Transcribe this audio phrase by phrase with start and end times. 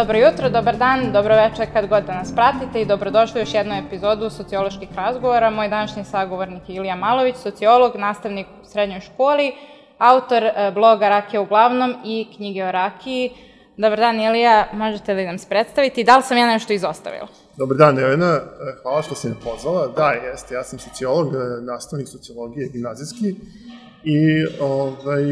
[0.00, 3.54] Dobro jutro, dobar dan, dobro večer kad god da nas pratite i dobrodošli u još
[3.54, 5.50] jednu epizodu socioloških razgovora.
[5.50, 9.52] Moj današnji sagovornik je Ilija Malović, sociolog, nastavnik u srednjoj školi,
[9.98, 13.30] autor e, bloga Rakija uglavnom i knjige o rakiji.
[13.76, 16.04] Dobar dan Ilija, možete li nam se predstaviti?
[16.04, 17.28] Da li sam ja nešto izostavila?
[17.56, 18.40] Dobar dan, Jelena,
[18.82, 19.86] hvala što si me pozvala.
[19.96, 23.34] Da, jeste, ja sam sociolog, e, nastavnik sociologije gimnazijski
[24.04, 25.24] I, ovaj,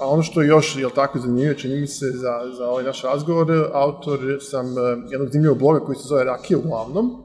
[0.00, 3.02] a ono što je još, jel tako, zanimljivo, čini mi se za, za ovaj naš
[3.02, 4.80] razgovor, autor sam e,
[5.10, 7.22] jednog zanimljivog bloga koji se zove Rakija uglavnom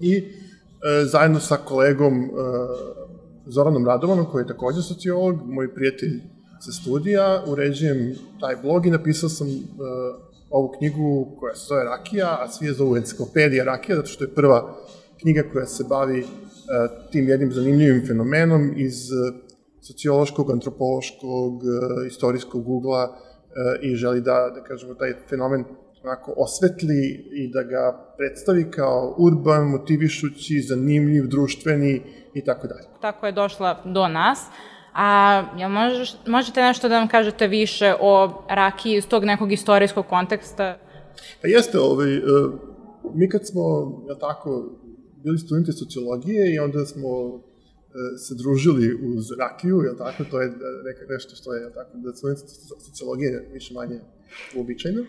[0.00, 0.24] i e,
[1.04, 2.28] zajedno sa kolegom e,
[3.46, 6.20] Zoranom Radovanom, koji je takođe sociolog, moj prijatelj
[6.60, 9.52] sa studija, uređujem taj blog i napisao sam e,
[10.50, 14.34] ovu knjigu koja se zove Rakija, a svi je zovu enciklopedija Rakija, zato što je
[14.34, 14.76] prva
[15.20, 16.24] knjiga koja se bavi e,
[17.12, 19.10] tim jednim zanimljivim fenomenom iz
[19.86, 23.08] sociološkog, antropološkog, e, istorijskog ugla e,
[23.82, 25.64] i želi da, da kažemo, taj fenomen
[26.04, 32.02] onako osvetli i da ga predstavi kao urban, motivišući, zanimljiv, društveni
[32.34, 32.88] i tako dalje.
[33.00, 34.38] Tako je došla do nas.
[34.94, 40.06] A jel možeš, možete nešto da nam kažete više o rakiji iz tog nekog istorijskog
[40.06, 40.78] konteksta?
[41.42, 42.20] Pa jeste, ovaj, e,
[43.14, 43.62] mi kad smo,
[44.08, 44.70] ja tako,
[45.24, 47.08] bili studenti sociologije i onda smo
[48.18, 50.48] se družili uz rakiju, je tako, to je
[50.84, 52.42] neka, nešto što je, je tako, da studenti
[52.86, 54.00] sociologije više manje
[54.56, 55.04] uobičajno.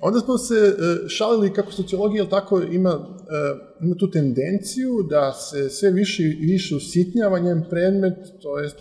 [0.00, 5.32] Onda smo se e, šalili kako sociologija, je tako, ima, e, ima tu tendenciju da
[5.32, 8.76] se sve više i više usitnjava njen predmet, to jest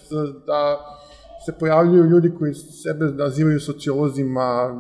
[0.48, 0.80] da
[1.46, 4.74] se pojavljuju ljudi koji sebe nazivaju sociolozima,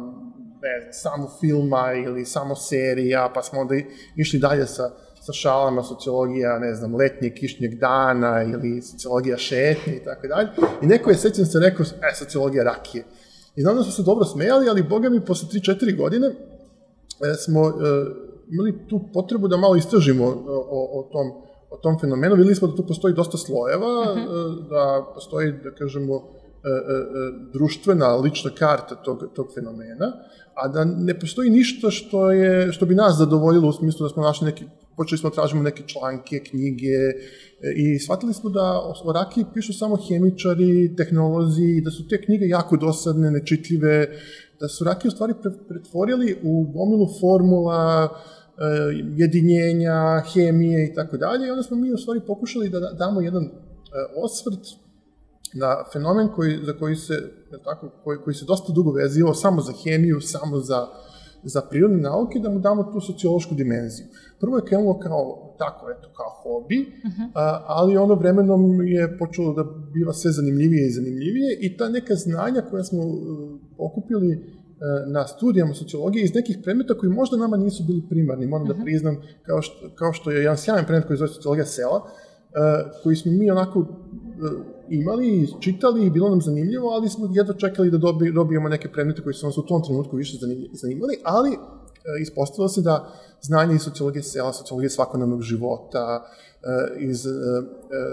[0.61, 3.75] ne, samo filma ili samo serija, pa smo onda
[4.15, 4.91] išli dalje sa
[5.25, 10.49] sa šalama sociologija, ne znam, letnjeg kišnjeg dana ili sociologija šetnje i tako dalje.
[10.81, 13.03] I neko je, sećam se, rekao, e, sociologija rakije.
[13.55, 17.67] I znam da smo se dobro smejali, ali boga mi, posle 3-4 godine e, smo
[17.67, 17.71] e,
[18.51, 21.45] imali tu potrebu da malo istražimo o, o, o tom
[21.75, 22.35] o tom fenomenu.
[22.35, 24.27] Videli smo da tu postoji dosta slojeva, uh mhm.
[24.27, 24.69] -huh.
[24.69, 30.11] da postoji, da kažemo, e, e, e, društvena lična karta tog, tog fenomena,
[30.53, 34.23] a da ne postoji ništa što, je, što bi nas zadovoljilo u smislu da smo
[34.23, 34.65] našli neki
[34.97, 36.95] počeli smo da tražimo neke članke, knjige
[37.61, 42.45] e, i shvatili smo da o rakiji pišu samo hemičari, tehnolozi, da su te knjige
[42.45, 44.07] jako dosadne, nečitljive,
[44.59, 45.33] da su rakije u stvari
[45.67, 48.63] pretvorili u gomilu formula, e,
[49.15, 53.43] jedinjenja, hemije i tako dalje i onda smo mi u stvari pokušali da damo jedan
[53.43, 53.49] e,
[54.23, 54.59] osvrt
[55.53, 57.31] na fenomen koji, za koji se,
[57.63, 60.87] tako, koji, koji se dosta dugo vezio samo za hemiju, samo za
[61.45, 64.07] za prirodne nauke da mu damo tu sociološku dimenziju.
[64.39, 67.29] Prvo je krenulo kao tako, eto, kao hobi, uh -huh.
[67.33, 69.63] a, ali ono vremenom je počelo da
[69.93, 73.13] biva sve zanimljivije i zanimljivije i ta neka znanja koja smo uh,
[73.77, 78.63] okupili uh, na studijama sociologije iz nekih predmeta koji možda nama nisu bili primarni, moram
[78.63, 78.73] uh -huh.
[78.73, 78.83] da mhm.
[78.83, 83.15] priznam, kao što, kao što je jedan sjajan predmet koji zove sociologija sela, uh, koji
[83.15, 83.79] smo mi onako
[84.89, 89.33] imali, čitali bilo nam zanimljivo, ali smo jedva čekali da dobi, dobijemo neke predmete koji
[89.33, 90.37] su nas u tom trenutku više
[90.73, 91.57] zanimali, ali e,
[92.21, 96.23] ispostavilo se da znanje iz sociologije sela, sociologije svakodnevnog života,
[96.63, 97.31] e, iz e,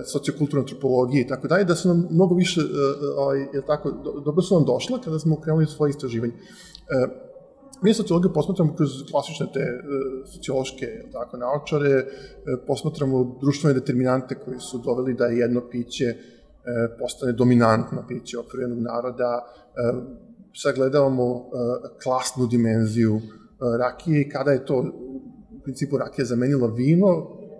[0.06, 2.60] sociokulturne antropologije i tako dalje, da su nam mnogo više,
[3.16, 3.90] ovaj, je tako,
[4.24, 6.32] dobro su nam došla kada smo krenuli svoje istraživanje.
[7.82, 9.64] Mi sociologiju posmatramo kroz klasične te
[10.32, 12.06] sociološke tako, naočare,
[12.66, 16.31] posmatramo društvene determinante koji su doveli da je jedno piće E,
[16.98, 19.80] postane dominantno piće jednog naroda, e,
[20.54, 21.42] sagledavamo e,
[22.02, 23.20] klasnu dimenziju
[23.78, 24.84] rakije i kada je to
[25.50, 27.08] u principu rakija zamenila vino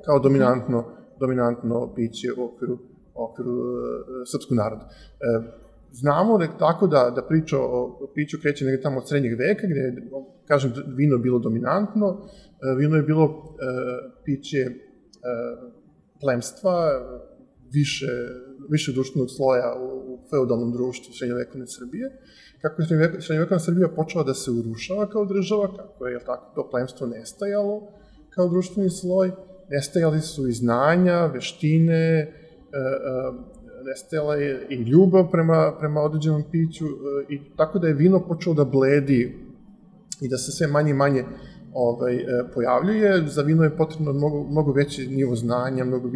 [0.05, 0.85] kao dominantno,
[1.21, 2.79] dominantno piće u okviru,
[3.15, 3.53] okviru
[4.33, 4.89] srpskog naroda.
[5.91, 9.81] Znamo da tako da, da priča o piću kreće negde tamo od srednjeg veka, gde
[9.81, 10.11] je,
[10.47, 12.29] kažem, vino bilo dominantno,
[12.79, 13.55] vino je bilo
[14.25, 14.67] piće
[16.21, 16.91] plemstva,
[17.73, 18.07] više
[18.71, 22.11] više društvenog sloja u, u feudalnom društvu srednjovekovne Srbije,
[22.62, 22.87] kako je
[23.21, 27.89] srednjovekovna Srbija počela da se urušava kao država, kako je tako, to plemstvo nestajalo
[28.34, 29.33] kao društveni sloj,
[29.71, 32.33] nestajali su i znanja, veštine, e, e,
[33.84, 36.89] nestajala je i ljubav prema, prema određenom piću, e,
[37.34, 39.39] i tako da je vino počelo da bledi
[40.21, 41.25] i da se sve manje i manje
[41.72, 42.24] ovaj, e,
[42.54, 43.28] pojavljuje.
[43.28, 46.09] Za vino je potrebno mnogo, mnogo veći nivo znanja, mnogo,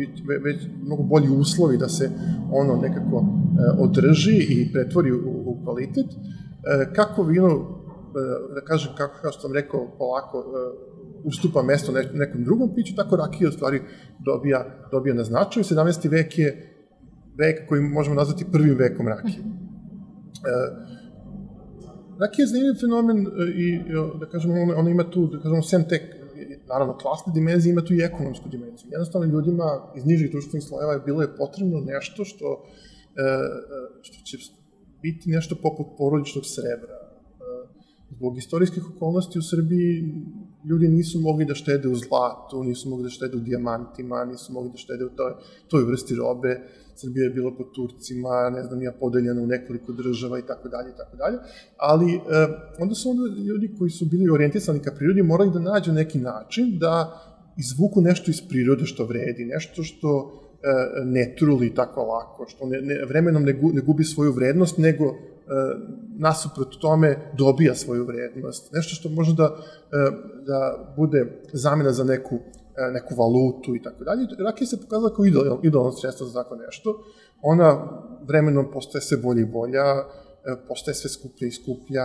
[0.45, 2.11] već, mnogo bolji uslovi da se
[2.53, 6.07] ono nekako e, održi i pretvori u, u kvalitet.
[6.07, 7.77] E, kako vino,
[8.55, 10.45] da kažem, kako, kao što sam rekao, polako
[11.25, 13.81] ustupa mesto nekom drugom piću, tako rakija u stvari
[14.19, 15.65] dobija, dobija na značaju.
[15.65, 16.11] 17.
[16.11, 16.77] vek je
[17.39, 19.39] vek koji možemo nazvati prvim vekom rakije.
[22.21, 23.81] Rakija je zanimljiv fenomen i,
[24.21, 26.03] da kažemo, ona, ona ima tu, da kažemo, sem tek,
[26.69, 28.91] naravno, klasne dimenzije, ima tu i ekonomsku dimenziju.
[28.91, 32.65] Jednostavno, ljudima iz nižih društvenih slojeva je bilo je potrebno nešto što,
[34.03, 34.39] što će
[35.03, 36.97] biti nešto poput porodičnog srebra.
[38.11, 40.15] Zbog istorijskih okolnosti u Srbiji
[40.65, 44.71] ljudi nisu mogli da štede u zlatu, nisu mogli da štede u dijamantima, nisu mogli
[44.71, 45.33] da štede u toj,
[45.69, 46.61] toj vrsti robe.
[46.97, 50.91] Srbija je bila pod Turcima, ne znam, ja podeljena u nekoliko država i tako dalje
[50.91, 51.39] i tako dalje.
[51.77, 52.19] Ali e,
[52.79, 56.79] onda su onda ljudi koji su bili orijentisani ka prirodi morali da nađu neki način
[56.79, 57.23] da
[57.59, 62.81] izvuku nešto iz prirode što vredi, nešto što e, ne truli tako lako, što ne,
[62.81, 65.15] ne, vremenom ne, gu, ne gubi svoju vrednost, nego e,
[66.19, 68.73] nasuprot tome dobija svoju vrednost.
[68.73, 70.11] Nešto što može da, e,
[70.47, 72.39] da bude zamena za neku
[72.93, 74.27] neku valutu i tako dalje.
[74.39, 77.05] Rakija se pokazala kao idealno, idealno sredstvo za tako nešto.
[77.43, 77.89] Ona
[78.29, 80.05] vremenom postaje sve bolje i bolja, e,
[80.69, 82.05] postaje sve skuplja i skuplja.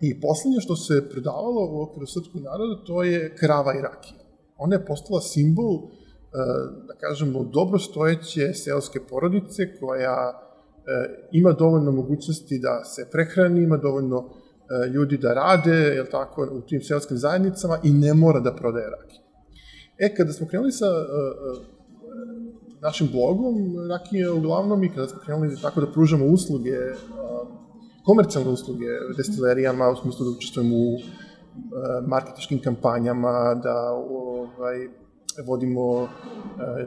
[0.00, 4.20] I poslednje što se predavalo u okviru srpskog naroda, to je krava i rakija.
[4.58, 5.80] Ona je postala simbol, e,
[6.86, 10.38] da kažemo, dobrostojeće seoske porodice koja
[11.32, 14.30] ima dovoljno mogućnosti da se prehrani, ima dovoljno
[14.94, 19.21] ljudi da rade, jel tako, u tim seoskim zajednicama i ne mora da prodaje rakiju.
[20.02, 21.62] E, kada smo krenuli sa uh, uh,
[22.80, 23.54] našim blogom,
[23.90, 27.48] Rakija uglavnom i kada smo krenuli tako da pružamo usluge, uh,
[28.04, 30.98] komercijalne usluge destilerijama, u smislu da učestvujemo u
[32.06, 34.88] marketičkim kampanjama, da ovaj,
[35.46, 36.08] vodimo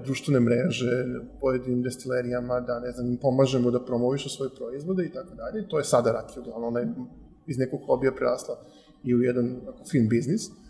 [0.06, 1.06] društvene mreže
[1.42, 5.68] pojedinim destilerijama, da ne znam, im pomažemo da promovišu svoje proizvode i tako dalje.
[5.68, 6.94] To je sada Rakija, uglavnom ona je
[7.48, 8.56] iz nekog hobija prerasla
[9.04, 10.48] i u jedan ako, fin biznis.
[10.48, 10.65] Uh,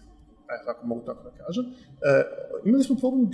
[0.50, 2.24] e, tako mogu tako da kažem, e,
[2.66, 3.28] imali smo problem, e,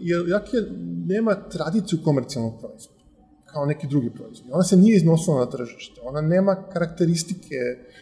[0.00, 0.62] jer Jakija
[1.06, 3.00] nema tradiciju komercijalnog proizvoda,
[3.46, 4.48] kao neki drugi proizvod.
[4.52, 7.56] Ona se nije iznosila na tržište, ona nema karakteristike,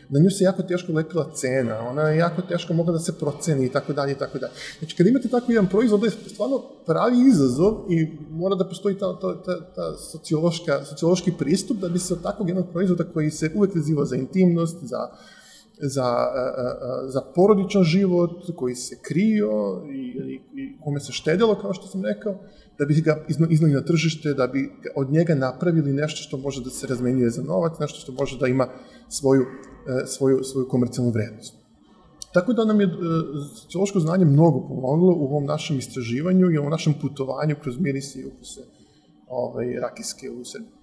[0.09, 3.67] na nju se jako teško lepila cena, ona je jako teško mogla da se proceni
[3.67, 4.53] i tako dalje i tako dalje.
[4.79, 9.21] Znači, kad imate tako jedan proizvod, je stvarno pravi izazov i mora da postoji ta,
[9.21, 13.51] ta, ta, ta sociološka, sociološki pristup da bi se od takvog jednog proizvoda koji se
[13.55, 15.09] uvek vezivao za intimnost, za
[15.81, 16.27] za,
[17.07, 20.01] za porodičan život koji se krio i,
[20.33, 22.39] i, i kome se štedilo, kao što sam rekao,
[22.79, 26.71] da bi ga iznali na tržište, da bi od njega napravili nešto što može da
[26.71, 28.69] se razmenjuje za novac, nešto što može da ima
[29.09, 29.43] svoju,
[30.03, 31.55] e, svoju, svoju komercijalnu vrednost.
[32.33, 32.91] Tako da nam je e,
[33.57, 38.25] sociološko znanje mnogo pomoglo u ovom našem istraživanju i ovom našem putovanju kroz mirise i
[38.25, 38.61] ukuse
[39.29, 40.78] ovaj, rakijske u Srbiji.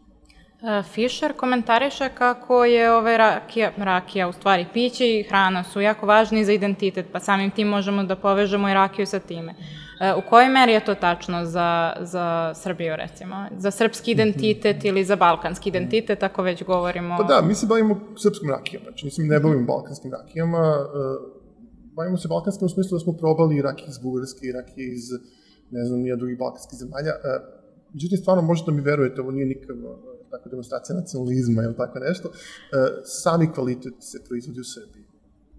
[0.65, 6.06] E, Fischer komentariše kako je ove rakija, rakija u stvari piće i hrana su jako
[6.06, 9.56] važni za identitet, pa samim tim možemo da povežemo i rakiju sa time.
[10.01, 13.35] E, u kojoj meri je to tačno za, za Srbiju, recimo?
[13.57, 17.17] Za srpski identitet ili za balkanski identitet, ako već govorimo...
[17.17, 20.97] Pa da, mi se bavimo srpskom rakijom, znači mislim ne bavimo balkanskim rakijama, e,
[21.95, 25.03] bavimo se balkanskim u smislu da smo probali rakije iz Bugarske rakije iz,
[25.71, 27.13] ne znam, nije drugih balkanskih zemalja.
[27.94, 32.28] Međutim, stvarno možete da mi verujete, ovo nije nikako tako demonstracija nacionalizma ili tako nešto,
[32.30, 32.34] e,
[33.04, 35.06] sami kvalitet se proizvodi u Srbiji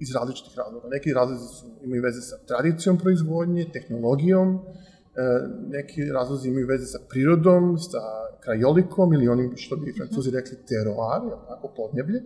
[0.01, 0.89] iz različitih razloga.
[0.89, 4.61] Neki razlozi su, imaju veze sa tradicijom proizvodnje, tehnologijom, e,
[5.69, 8.03] neki razlozi imaju veze sa prirodom, sa
[8.41, 12.23] krajolikom ili onim što bi francuzi rekli teroar, tako, podneblje,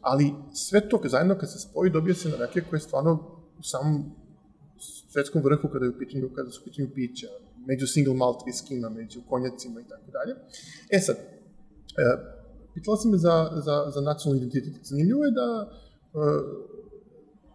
[0.00, 3.12] ali sve to zajedno kad se spoji dobije se na reke koje stvarno
[3.58, 4.04] u samom
[5.12, 7.26] svetskom vrhu kada je u pitanju, kada su u pitanju pića,
[7.66, 10.34] među single malt viskima, među konjacima i tako dalje.
[10.90, 11.16] E sad,
[11.98, 12.02] E,
[12.74, 14.74] pitala si me za, za, za nacionalni identitet.
[14.82, 15.68] Zanimljivo je da e,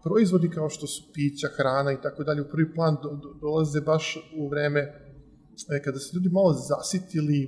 [0.03, 3.81] proizvodi kao što su pića, hrana i tako dalje u prvi plan do, do, dolaze
[3.81, 7.39] baš u vreme e, kada se ljudi malo zasitili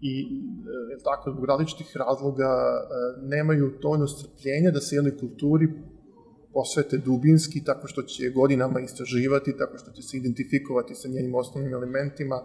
[0.00, 2.86] i e, tako, zbog različitih razloga e,
[3.22, 5.68] nemaju dovoljno strpljenja da se jednoj kulturi
[6.52, 11.72] posvete dubinski, tako što će godinama istraživati, tako što će se identifikovati sa njenim osnovnim
[11.72, 12.42] elementima,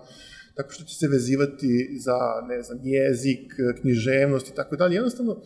[0.55, 2.17] tako što će se vezivati za,
[2.47, 4.95] ne znam, jezik, književnost i tako dalje.
[4.95, 5.41] Jednostavno,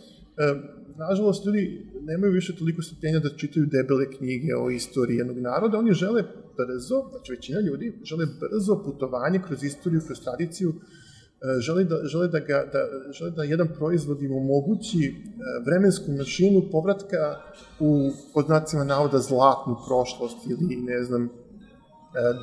[0.98, 5.94] nažalost, ljudi nemaju više toliko strpljenja da čitaju debele knjige o istoriji jednog naroda, oni
[5.94, 6.24] žele
[6.58, 12.28] brzo, znači većina ljudi, žele brzo putovanje kroz istoriju, kroz tradiciju, e, žele da, žele
[12.28, 15.14] da, ga, da, žele da jedan proizvod im omogući e,
[15.66, 17.36] vremensku mašinu povratka
[17.80, 21.30] u, pod znacima navoda, zlatnu prošlost ili, ne znam,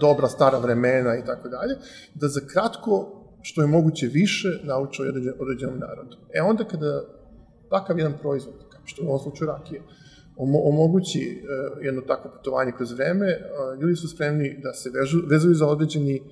[0.00, 1.75] dobra stara vremena i tako dalje,
[2.14, 5.07] da za kratko, što je moguće više, nauče o
[5.43, 6.16] određenom narodu.
[6.35, 7.04] E onda kada
[7.71, 9.83] takav jedan proizvod, kao što je u ovom slučaju rakije,
[10.37, 15.54] omogući uh, jedno takvo putovanje kroz vreme, uh, ljudi su spremni da se vežu, vezuju
[15.54, 16.23] za određeni,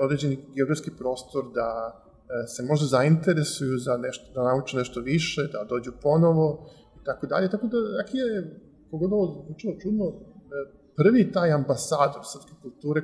[0.00, 2.00] određeni geografski prostor, da
[2.46, 6.70] se možda zainteresuju za nešto, da nauče nešto više, da dođu ponovo
[7.02, 7.50] i tako dalje.
[7.50, 8.60] Tako da rakija je,
[8.90, 13.02] kogod ovo zvučilo čudno, e, prvi taj ambasador srpske kulture,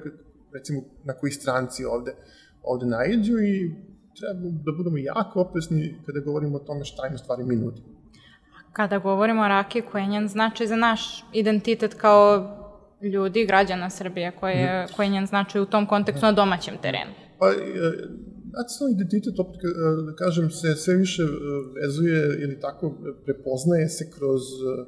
[0.52, 2.14] recimo na koji stranci ovde,
[2.62, 3.74] ovde najđu i
[4.18, 7.86] treba da budemo jako opresni kada govorimo o tome šta im u stvari mi nudimo.
[8.72, 12.52] Kada govorimo o rakiji, koji je njen značaj za naš identitet kao
[13.02, 14.94] ljudi, građana Srbije, koji je, mhm.
[14.96, 17.12] koji je njen značaj u tom kontekstu na domaćem terenu?
[17.38, 17.54] Pa, e,
[18.58, 19.60] nacionalni identitet, opet
[20.06, 21.26] da kažem, se sve više e,
[21.80, 24.86] vezuje ili tako prepoznaje se kroz e,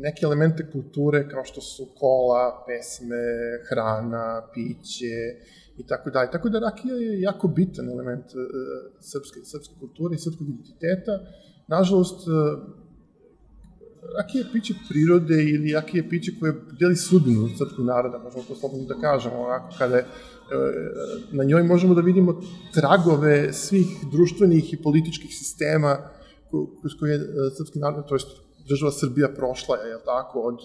[0.00, 3.24] neke elemente kulture kao što su kola, pesme,
[3.68, 5.16] hrana, piće
[5.76, 6.30] i tako dalje.
[6.30, 8.24] Tako da rakija je jako bitan element
[9.00, 11.12] srpske, srpske kulture i srpskog identiteta.
[11.68, 12.28] Nažalost,
[14.18, 18.54] rakija je piće prirode ili rakija je piće koje deli sudbinu srpskog naroda, možemo to
[18.54, 20.04] slobodno da kažemo, onako kada je,
[21.32, 22.40] na njoj možemo da vidimo
[22.74, 25.96] tragove svih društvenih i političkih sistema
[26.80, 27.20] kroz koje je
[27.56, 28.20] srpski narod, to je
[28.68, 30.58] država Srbija prošla, je tako, od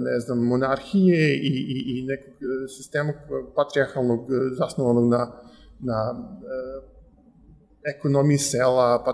[0.00, 2.34] ne znam, monarhije i, i, i nekog
[2.76, 3.12] sistema
[3.56, 4.26] patrijarhalnog
[4.58, 5.32] zasnovanog na,
[5.80, 6.14] na
[7.96, 9.04] ekonomiji sela,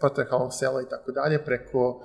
[0.00, 2.02] patrijarhalnog sela i tako dalje, preko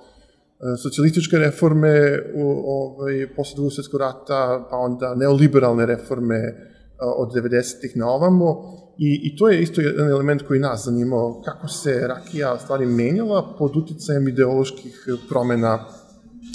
[0.60, 6.54] E, socijalističke reforme u, ovaj, posle drugog svetskog rata, pa onda neoliberalne reforme e,
[6.98, 11.68] od 90-ih na ovamo i, i to je isto jedan element koji nas zanimao, kako
[11.68, 15.84] se rakija stvari menjala pod uticajem ideoloških promena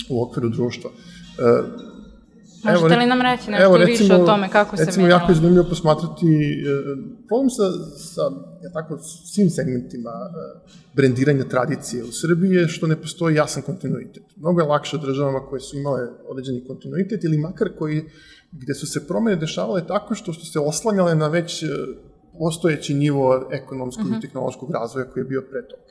[0.09, 0.89] u okviru društva.
[1.39, 1.91] E,
[2.63, 5.35] Možete li nam reći nešto evo, recimo, više o tome kako se recimo, jako je
[5.35, 7.63] zanimljivo posmatrati uh, problem sa,
[7.97, 8.21] sa
[8.63, 8.97] ja tako,
[9.33, 14.23] svim segmentima uh, brendiranja tradicije u Srbiji je što ne postoji jasan kontinuitet.
[14.35, 18.03] Mnogo je lakše državama koje su imale određeni kontinuitet ili makar koji,
[18.51, 21.69] gde su se promene dešavale tako što su se oslanjale na već uh,
[22.39, 24.13] postojeći nivo ekonomskog uh -huh.
[24.13, 24.21] i mhm.
[24.21, 25.81] tehnološkog razvoja koji je bio pre toga.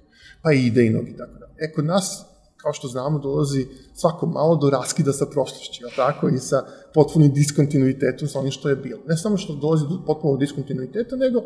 [0.42, 1.46] Pa i idejnog i tako da.
[1.58, 2.24] E, kod nas
[2.62, 8.28] kao što znamo, dolazi svako malo do raskida sa prošlošću, tako, i sa potpunim diskontinuitetom
[8.28, 9.00] sa onim što je bilo.
[9.06, 11.42] Ne samo što dolazi do potpunog diskontinuiteta, nego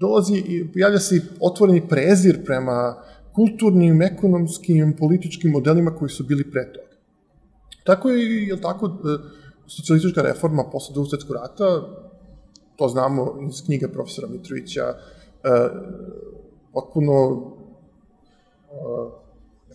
[0.00, 2.94] dolazi i pojavlja se otvoreni prezir prema
[3.34, 6.96] kulturnim, ekonomskim, političkim modelima koji su bili pre toga.
[7.84, 8.90] Tako je, je tako, e,
[9.66, 11.88] socijalistička reforma posle drugog svetskog rata,
[12.76, 14.94] to znamo iz knjiga profesora Mitrovića, e,
[16.72, 17.42] potpuno
[18.70, 19.26] e,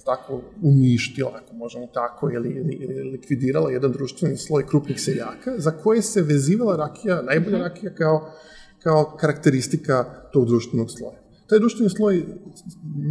[0.05, 5.71] tako uništila, ako možemo tako, ili, ili, ili likvidirala jedan društveni sloj krupnih seljaka, za
[5.71, 7.67] koje se vezivala rakija, najbolja mhm.
[7.67, 8.31] rakija kao,
[8.79, 11.21] kao karakteristika tog društvenog sloja.
[11.47, 12.25] Taj društveni sloj,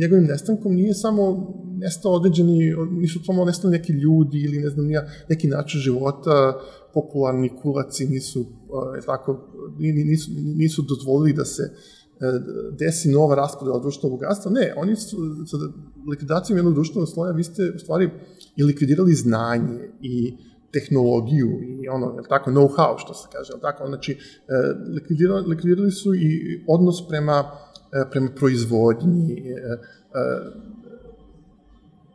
[0.01, 4.87] njegovim nestankom nije samo nestao određeni, nisu samo nestali neki ljudi ili ne znam
[5.29, 6.61] neki način života,
[6.95, 8.47] popularni kulaci nisu,
[9.07, 9.39] tako,
[9.79, 11.63] nisu, nisu dozvolili da se
[12.79, 14.51] desi nova raspodela društvenog bogatstva.
[14.51, 15.57] Ne, oni su sa
[16.11, 18.11] likvidacijom jednog društvenog sloja, vi ste u stvari
[18.57, 20.37] i likvidirali znanje i
[20.73, 24.19] tehnologiju i ono, je tako, know-how, što se kaže, je tako, znači, e,
[24.95, 27.45] likvidirali, likvidirali su i odnos prema,
[27.93, 29.79] e, prema proizvodnji, e,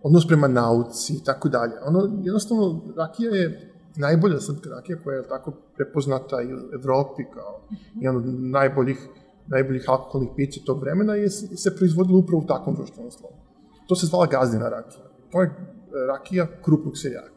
[0.04, 1.74] odnos prema nauci i tako dalje.
[1.86, 7.62] Ono, jednostavno, rakija je najbolja srpska rakija koja je tako prepoznata i u Evropi kao
[7.96, 9.10] jedan od najboljih
[9.48, 13.36] najboljih alkoholnih pića tog vremena je se proizvodilo upravo u takvom društvenom slovu.
[13.88, 15.06] To se zvala gazdina rakija.
[15.32, 15.52] To je e,
[16.08, 17.36] rakija krupnog seljaka.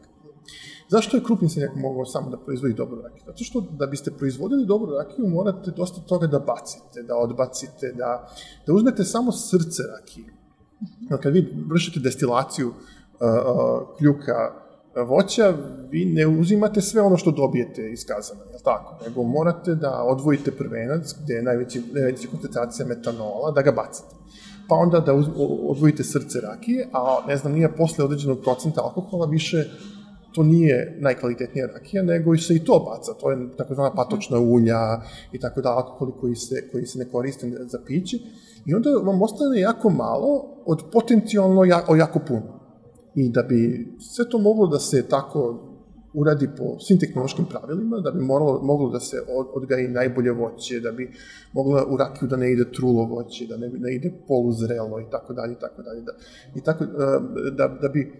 [0.89, 3.23] Zašto je krupni seljak mogao samo da proizvodi dobru rakiju?
[3.25, 8.29] Zato što da biste proizvodili dobru rakiju morate dosta toga da bacite, da odbacite, da,
[8.67, 10.33] da uzmete samo srce rakije.
[11.21, 14.33] Kad vi vršite destilaciju uh, uh, kljuka
[14.95, 15.53] voća,
[15.89, 19.03] vi ne uzimate sve ono što dobijete iz kazana, je tako?
[19.05, 24.15] Nego morate da odvojite prvenac, gde je najveći, najveća koncentracija metanola, da ga bacite.
[24.69, 25.25] Pa onda da uz,
[25.67, 29.65] odvojite srce rakije, a ne znam, nije posle određenog procenta alkohola više
[30.33, 33.13] to nije najkvalitetnija rakija, nego i se i to baca.
[33.13, 37.49] To je takozvana patočna ulja i tako da alkoholi koji se, koji se ne koriste
[37.65, 38.17] za piće.
[38.65, 42.58] I onda vam ostane jako malo od potencijalno jako, jako puno.
[43.15, 45.69] I da bi sve to moglo da se tako
[46.13, 49.17] uradi po svim tehnološkim pravilima, da bi moralo, moglo da se
[49.53, 51.11] odgaji najbolje voće, da bi
[51.53, 55.33] mogla u rakiju da ne ide trulo voće, da ne, ne ide poluzrelo i tako
[55.33, 56.01] dalje i tako dalje.
[56.01, 56.11] Da,
[56.55, 56.87] i tako, e,
[57.51, 58.11] da, da bi e,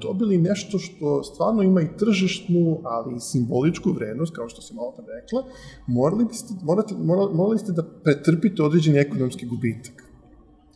[0.00, 4.92] dobili nešto što stvarno ima i tržišnu, ali i simboličku vrednost, kao što se malo
[4.96, 5.44] tad rekla,
[5.86, 10.04] morali, biste, morate, morali, morali ste da pretrpite određeni ekonomski gubitak.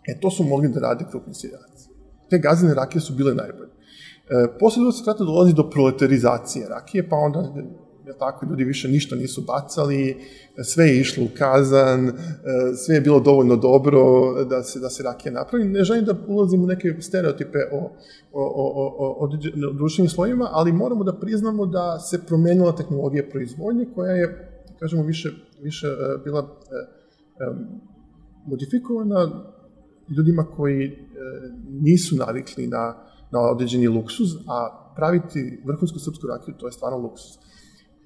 [0.08, 1.93] E, to su mogli da rade krupni seljaci
[2.30, 3.70] te gazine rakije su bile najbolje.
[3.70, 7.38] E, posle drugog sveta dolazi do proletarizacije rakije, pa onda
[8.06, 10.16] je tako, ljudi više ništa nisu bacali,
[10.62, 12.12] sve je išlo u kazan,
[12.76, 14.00] sve je bilo dovoljno dobro
[14.44, 15.64] da se, da se rakija napravi.
[15.64, 17.78] Ne želim da ulazim u neke stereotipe o,
[18.32, 19.28] o, o, o, o
[19.78, 25.30] društvenim slojima, ali moramo da priznamo da se promenila tehnologija proizvodnje koja je, kažemo, više,
[25.62, 25.86] više
[26.24, 26.48] bila
[28.46, 29.44] modifikovana
[30.16, 30.98] ljudima koji
[31.80, 32.94] nisu navikli na,
[33.30, 37.38] na određeni luksuz, a praviti vrhunsku srpsku rakiju, to je stvarno luksus.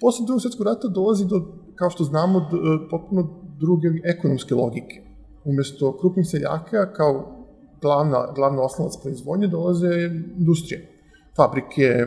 [0.01, 1.43] Posle drugog svetskog rata dolazi do,
[1.75, 5.03] kao što znamo, do, e, potpuno druge ekonomske logike.
[5.45, 7.45] Umesto krupnih seljaka, kao
[7.81, 10.89] glavna, glavna osnovac proizvodnje, dolaze industrije.
[11.37, 12.07] Fabrike,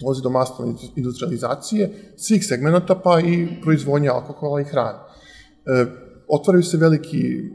[0.00, 4.98] dolazi do masovne industrializacije svih segmenta, pa i proizvodnje alkohola i hrane.
[4.98, 5.86] E,
[6.28, 7.50] otvaraju se veliki e,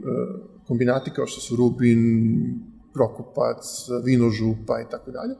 [0.66, 2.00] kombinati kao što su Rubin,
[2.94, 3.64] Prokupac,
[4.04, 5.34] Vinožupa i tako dalje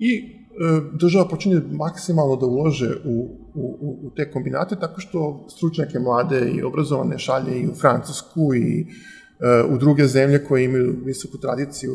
[0.00, 5.98] i e, država počinje maksimalno da ulože u, u, u te kombinate tako što stručnjake
[5.98, 11.38] mlade i obrazovane šalje i u Francusku i e, u druge zemlje koje imaju visoku
[11.38, 11.92] tradiciju,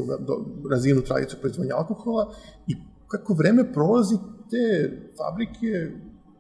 [0.72, 2.34] razinu tradiciju proizvodnja alkohola
[2.68, 2.76] i
[3.08, 4.16] kako vreme prolazi,
[4.50, 5.92] te fabrike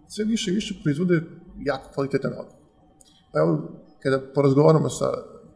[0.08, 1.22] sve više i više proizvode
[1.66, 2.60] jako kvalitetan alkohol.
[3.34, 3.62] Pa evo,
[4.04, 5.06] kada porazgovaramo sa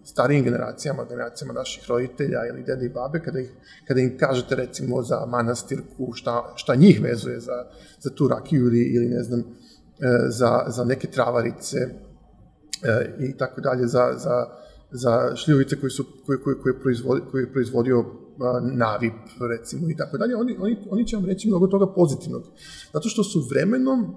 [0.03, 3.51] starijim generacijama, generacijama naših roditelja ili dede i babe, kada, ih,
[3.87, 7.65] kada im kažete recimo za manastirku, šta, šta njih vezuje za,
[7.99, 9.45] za tu rakiju ili, ili ne znam, e,
[10.29, 14.45] za, za neke travarice e, i tako dalje, za, za,
[14.91, 18.05] za šljivovice koje, su, koje, koje, koje, proizvodi, koje je proizvodio
[18.61, 19.13] Navip,
[19.49, 22.43] recimo, i tako dalje, oni, oni, oni će vam reći mnogo toga pozitivnog.
[22.93, 24.09] Zato što su vremenom e,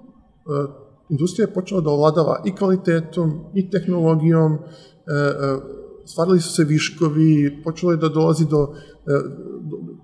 [1.09, 4.57] industrija je počela da ovladava i kvalitetom, i tehnologijom,
[6.05, 8.75] stvarali su se viškovi, počelo je da dolazi do,
[9.07, 9.11] e,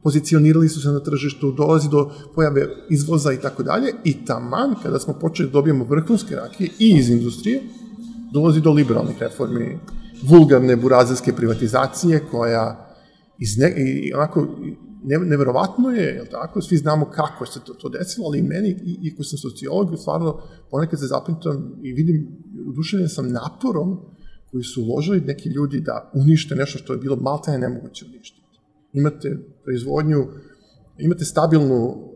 [0.03, 4.99] pozicionirali su se na tržištu, dolazi do pojave izvoza i tako dalje i taman kada
[4.99, 7.61] smo počeli da dobijemo vrhunske rakije i iz industrije,
[8.33, 9.79] dolazi do liberalnih reformi,
[10.23, 12.85] vulgarne burazerske privatizacije koja
[13.39, 14.47] iz ne, i onako
[15.03, 18.97] ne, neverovatno je, je tako, svi znamo kako se to, to desilo, ali meni, i,
[19.01, 20.41] i ko sam sociolog, stvarno
[20.71, 22.27] ponekad se zapintam i vidim,
[22.67, 23.99] udušenjen sam naporom
[24.51, 28.47] koji su uložili neki ljudi da unište nešto što je bilo maltene nemoguće uništiti.
[28.93, 30.27] Imate proizvodnju,
[30.97, 32.09] imate stabilnu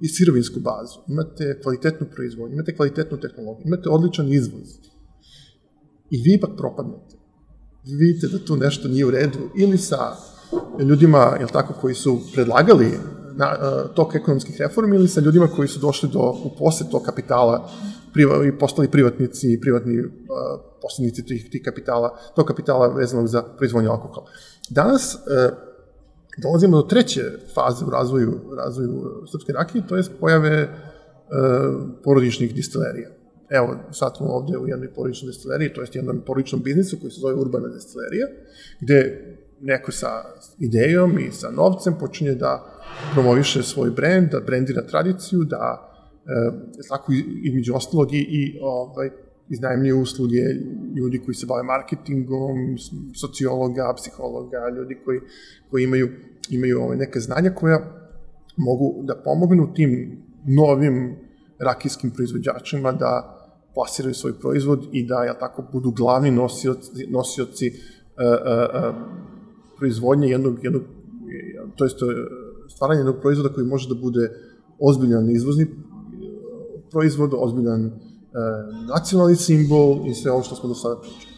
[0.00, 4.68] i sirovinsku bazu, imate kvalitetnu proizvodnju, imate kvalitetnu tehnologiju, imate odličan izvoz.
[6.10, 7.16] I vi ipak propadnete.
[7.84, 10.16] Vi vidite da tu nešto nije u redu ili sa
[10.80, 12.92] ljudima, jel tako, koji su predlagali
[13.36, 17.02] na, uh, tok ekonomskih reformi ili sa ljudima koji su došli do, u posle tog
[17.02, 17.70] kapitala
[18.12, 20.08] priva, i postali privatnici i privatni uh,
[20.82, 24.26] poslednici tih, tih kapitala, tog kapitala vezanog za proizvodnju alkohola.
[24.70, 25.20] Danas uh,
[26.42, 27.22] dolazimo do treće
[27.54, 30.68] faze u razvoju, razvoju srpske rakije, to je pojave uh,
[32.04, 33.08] porodičnih distilerija.
[33.50, 37.20] Evo, sad smo ovde u jednoj porodičnoj destileriji, to je jednom porodičnom biznisu koji se
[37.20, 38.26] zove Urbana destilerija,
[38.80, 39.24] gde
[39.60, 40.08] neko sa
[40.58, 42.64] idejom i sa novcem počinje da
[43.12, 45.87] promoviše svoj brend, da brendira tradiciju, da
[46.88, 47.12] tako
[47.42, 49.10] između ostalog i, i ovaj,
[49.48, 50.40] iznajemljuje usluge
[50.96, 52.56] ljudi koji se bave marketingom,
[53.20, 55.20] sociologa, psihologa, ljudi koji,
[55.70, 56.08] koji imaju,
[56.50, 57.78] imaju ovaj, neke znanja koja
[58.56, 61.16] mogu da pomognu tim novim
[61.58, 63.34] rakijskim proizvođačima da
[63.74, 68.94] plasiraju svoj proizvod i da ja tako budu glavni nosioci, nosioci uh, uh,
[69.78, 70.82] proizvodnje jednog, jednog
[71.76, 71.98] to jest
[72.68, 74.30] stvaranje jednog proizvoda koji može da bude
[74.78, 75.66] ozbiljan izvozni
[76.90, 77.90] proizvod, ozbiljan e,
[78.94, 81.28] nacionalni simbol i sve ovo što smo do sada pričali.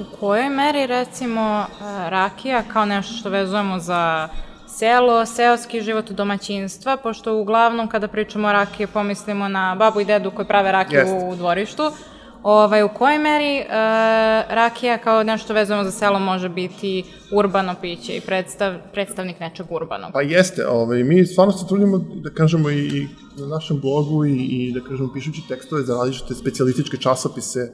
[0.00, 1.64] u kojoj meri, recimo, e,
[2.10, 4.28] rakija kao nešto što vezujemo za
[4.68, 10.30] selo, seoski život domaćinstva, pošto uglavnom kada pričamo o rakiji pomislimo na babu i dedu
[10.30, 11.14] koji prave rakiju Jest.
[11.32, 11.82] u dvorištu,
[12.42, 13.66] Ovaj, u kojoj meri uh,
[14.54, 20.10] rakija kao nešto vezano za selo može biti urbano piće i predstav, predstavnik nečeg urbanog?
[20.12, 23.08] Pa jeste, ovaj, mi stvarno se trudimo da kažemo i, i
[23.40, 27.70] na našem blogu i, i da kažemo pišući tekstove za različite specialističke časopise e,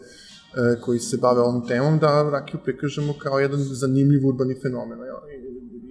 [0.81, 4.99] koji se bave ovom temom, da rakiju prikažemo kao jedan zanimljiv urbani fenomen.
[4.99, 5.19] Ja,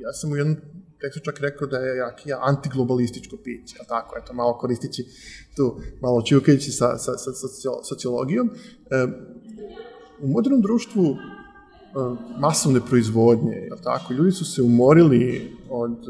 [0.01, 0.57] ja sam u jednom
[1.01, 5.05] tekstu čak rekao da je rakija antiglobalističko piće, a tako, eto, malo koristići
[5.55, 7.47] tu, malo čukajući sa, sa, sa
[7.83, 8.49] sociologijom.
[8.49, 9.07] E,
[10.21, 11.17] u modernom društvu e,
[12.39, 16.07] masovne proizvodnje, je tako, ljudi su se umorili od e,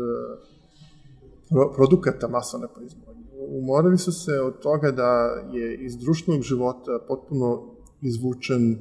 [1.49, 3.21] pro, produkata masovne proizvodnje.
[3.47, 5.11] Umorili su se od toga da
[5.53, 8.77] je iz društvenog života potpuno izvučen e,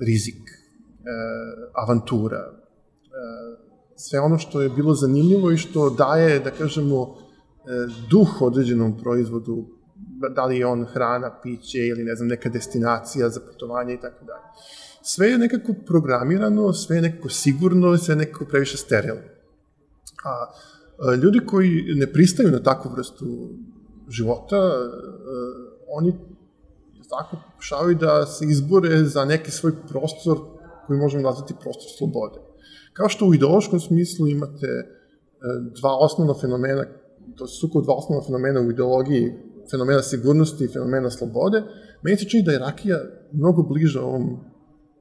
[0.00, 0.52] rizik, e,
[1.74, 3.69] avantura, e,
[4.00, 9.66] sve ono što je bilo zanimljivo i što daje, da kažemo, e, duh određenom proizvodu,
[10.34, 14.24] da li je on hrana, piće ili ne znam, neka destinacija za putovanje i tako
[14.24, 14.46] dalje.
[15.02, 19.22] Sve je nekako programirano, sve je nekako sigurno, sve je nekako previše sterilno.
[20.24, 20.46] A,
[20.98, 23.26] a ljudi koji ne pristaju na takvu vrstu
[24.08, 24.90] života, a,
[25.88, 26.14] oni
[27.10, 30.38] tako pokušavaju da se izbore za neki svoj prostor
[30.86, 32.49] koji možemo nazvati prostor slobode.
[32.92, 34.86] Kao što u ideološkom smislu imate e,
[35.80, 36.84] dva osnovna fenomena,
[37.36, 39.32] to su suko dva osnovna fenomena u ideologiji,
[39.70, 41.62] fenomena sigurnosti i fenomena slobode,
[42.02, 42.98] meni se čini da je rakija
[43.32, 44.50] mnogo bliža ovom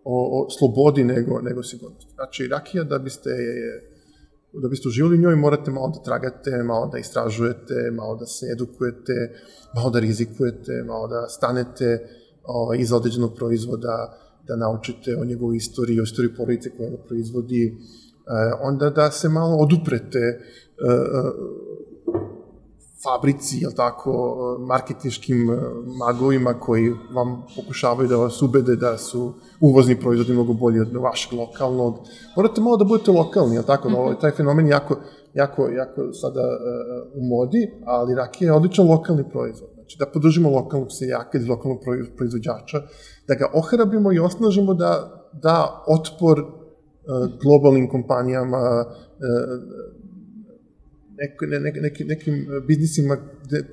[0.04, 2.14] o, o slobodi nego, nego sigurnosti.
[2.16, 3.92] Znači, rakija da biste je,
[4.54, 8.46] da biste uživali u njoj morate malo da tragate, malo da istražujete, malo da se
[8.54, 9.14] edukujete,
[9.76, 12.08] malo da rizikujete, malo da stanete
[12.44, 14.18] ovaj, iza određenog proizvoda,
[14.50, 17.74] da naučite o njegovoj istoriji, o istoriji porodice koja ga proizvodi, e,
[18.62, 20.40] onda da se malo oduprete e,
[23.04, 24.12] fabrici, jel tako,
[24.60, 25.48] marketiškim
[26.00, 31.40] magovima koji vam pokušavaju da vas ubede da su uvozni proizvodi mnogo bolji od vašeg
[31.40, 31.96] lokalnog.
[32.36, 34.22] Morate malo da budete lokalni, jel tako, mm -hmm.
[34.22, 34.98] taj fenomen jako,
[35.34, 39.79] jako, jako sada uh, u modi, ali rakija je odličan lokalni proizvod.
[39.90, 41.80] Znači da podržimo lokalnog seljaka ili lokalnog
[42.18, 42.82] proizvođača,
[43.28, 46.50] da ga ohrabrimo i osnažimo da da otpor uh,
[47.42, 49.60] globalnim kompanijama, uh,
[51.18, 53.64] nek, ne, ne, nekim, nekim biznisima gde,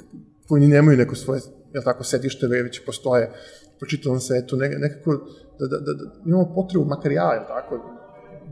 [0.49, 1.41] koji ni nemaju neko svoje
[1.75, 3.31] jel tako, sedište, već postoje
[3.81, 5.13] po čitavom svetu, ne, nekako
[5.59, 7.81] da, da, da, da imamo potrebu, makar ja, jel tako,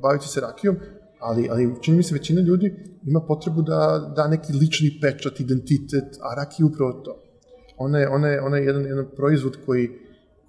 [0.03, 0.77] baviti se rakijom,
[1.19, 2.75] ali, ali čini mi se većina ljudi
[3.07, 7.21] ima potrebu da da neki lični pečat, identitet, a rakija je upravo to.
[7.77, 9.91] Ona je, ona je, ona je jedan, jedan proizvod koji,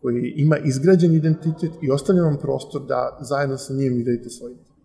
[0.02, 4.76] koji ima izgrađen identitet i ostavlja vam prostor da zajedno sa njim idete svoj identitet.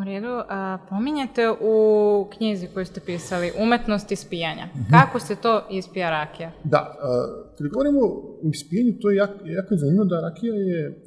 [0.00, 4.66] U redu, a, pominjate u knjizi koju ste pisali umetnost ispijanja.
[4.66, 4.90] Mm -hmm.
[4.90, 6.52] Kako se to ispija rakija?
[6.64, 6.96] Da, a,
[7.58, 8.00] kada govorimo
[8.44, 11.02] o ispijanju, to je jako, jako zanimljivo da rakija je,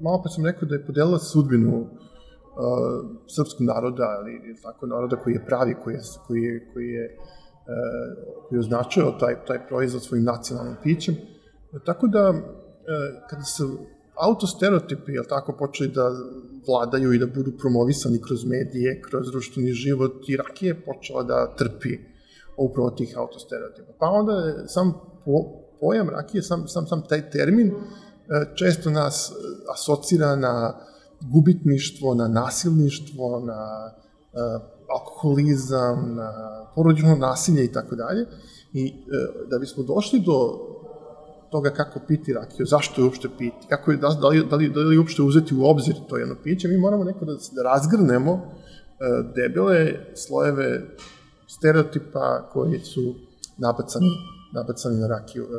[0.00, 1.86] malo pa sam rekao da je podelila sudbinu a,
[3.36, 7.16] srpskog naroda, ali tako naroda koji je pravi, koji je, koji je, koji je,
[8.48, 11.16] koji je označio taj, taj proizvod svojim nacionalnim pićem.
[11.86, 12.36] Tako da, e,
[13.30, 13.62] kada se
[14.16, 16.10] autostereotipi, jel tako, počeli da
[16.68, 21.98] vladaju i da budu promovisani kroz medije, kroz društveni život i je počela da trpi
[22.56, 23.92] upravo tih autostereotipa.
[23.98, 24.32] Pa onda
[24.66, 24.92] sam
[25.24, 25.32] po,
[25.80, 27.74] pojam rakije, sam, sam, sam taj termin e,
[28.54, 29.32] često nas
[29.74, 30.74] asocira na
[31.32, 33.92] gubitništvo, na nasilništvo, na
[34.32, 36.32] uh, alkoholizam, na
[36.74, 38.26] porodično nasilje i tako dalje.
[38.72, 40.58] I uh, da bismo došli do
[41.50, 44.68] toga kako piti rakiju, zašto je uopšte piti, kako je, da, da, li, da, li,
[44.68, 48.32] da li uopšte uzeti u obzir to jedno piće, mi moramo neko da, da razgrnemo
[48.32, 48.40] uh,
[49.34, 50.96] debele slojeve
[51.46, 53.14] stereotipa koji su
[53.58, 54.10] nabacani,
[54.54, 55.44] nabacani na rakiju.
[55.44, 55.50] Uh,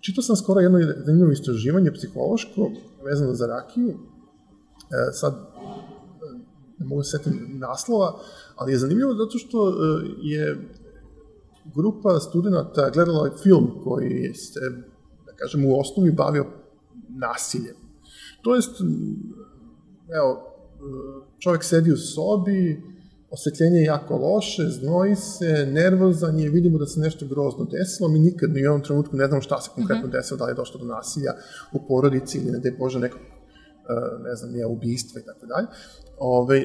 [0.00, 2.70] čitao sam skoro jedno zanimljivo istraživanje psihološko
[3.04, 3.98] vezano za rakiju,
[5.12, 5.34] sad
[6.78, 8.20] ne mogu se setim naslova,
[8.58, 9.74] ali je zanimljivo zato što
[10.22, 10.68] je
[11.74, 14.60] grupa studenta gledala film koji se
[15.36, 16.46] kažem, u osnovi bavio
[17.08, 17.76] nasiljem.
[18.42, 18.80] To jest,
[20.16, 20.54] evo,
[21.38, 22.82] čovjek sedi u sobi,
[23.30, 28.18] osvetljenje je jako loše, znoji se, nervozan je, vidimo da se nešto grozno desilo, mi
[28.18, 30.12] nikad ni u jednom trenutku ne znamo šta se konkretno mm -hmm.
[30.12, 31.32] desilo, da li je došlo do nasilja
[31.72, 33.20] u porodici ili ne da je Bože nekog,
[34.24, 35.66] ne znam, je ubistva i tako dalje.
[36.18, 36.64] Ove,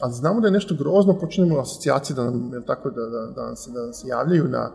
[0.00, 3.70] ali znamo da je nešto grozno, počnemo asocijacije da nam, tako, da, da, da, se,
[3.70, 4.70] da se javljaju na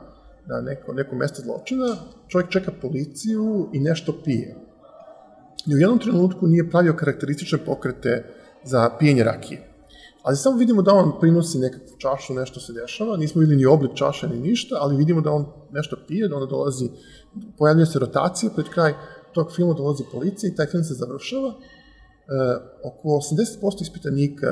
[0.48, 1.96] na neko, neko mesto zločina,
[2.28, 4.56] čovjek čeka policiju i nešto pije.
[5.68, 8.34] I u jednom trenutku nije pravio karakteristične pokrete
[8.64, 9.72] za pijenje rakije.
[10.24, 13.94] Ali samo vidimo da on prinosi nekakvu čašu, nešto se dešava, nismo videli ni oblik
[13.94, 16.90] čaše ni ništa, ali vidimo da on nešto pije, da onda dolazi,
[17.58, 18.94] pojavljuje se rotacija, pred kraj
[19.34, 21.54] tog filma dolazi policija i taj film se završava
[22.84, 24.48] oko 80% ispitanika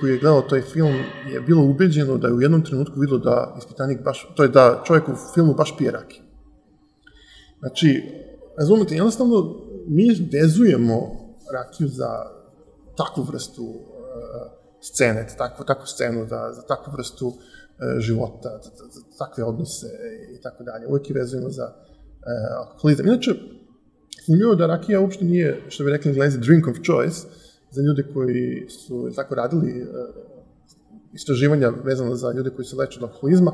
[0.00, 0.94] koji je gledao taj film
[1.32, 4.82] je bilo ubeđeno da je u jednom trenutku vidio da ispitanik baš, to je da
[4.86, 6.20] čovjek u filmu baš pije raki.
[7.58, 8.02] Znači,
[8.58, 9.54] razumete, jednostavno
[9.86, 12.08] mi vezujemo rakiju za
[12.96, 13.76] takvu vrstu uh,
[14.80, 17.34] scene, takvu, takvu scenu, za, za takvu vrstu uh,
[17.98, 19.86] života, za, za takve odnose
[20.38, 20.86] i tako dalje.
[20.86, 23.06] Uvijek je vezujemo za uh, alkoholizam.
[23.06, 23.30] Inače,
[24.26, 27.26] Zanimljivo da rakija uopšte nije, što bi rekli englezi, drink of choice,
[27.70, 29.88] za ljude koji su tako radili uh,
[31.12, 33.52] istraživanja vezano za ljude koji se leče od alkoholizma,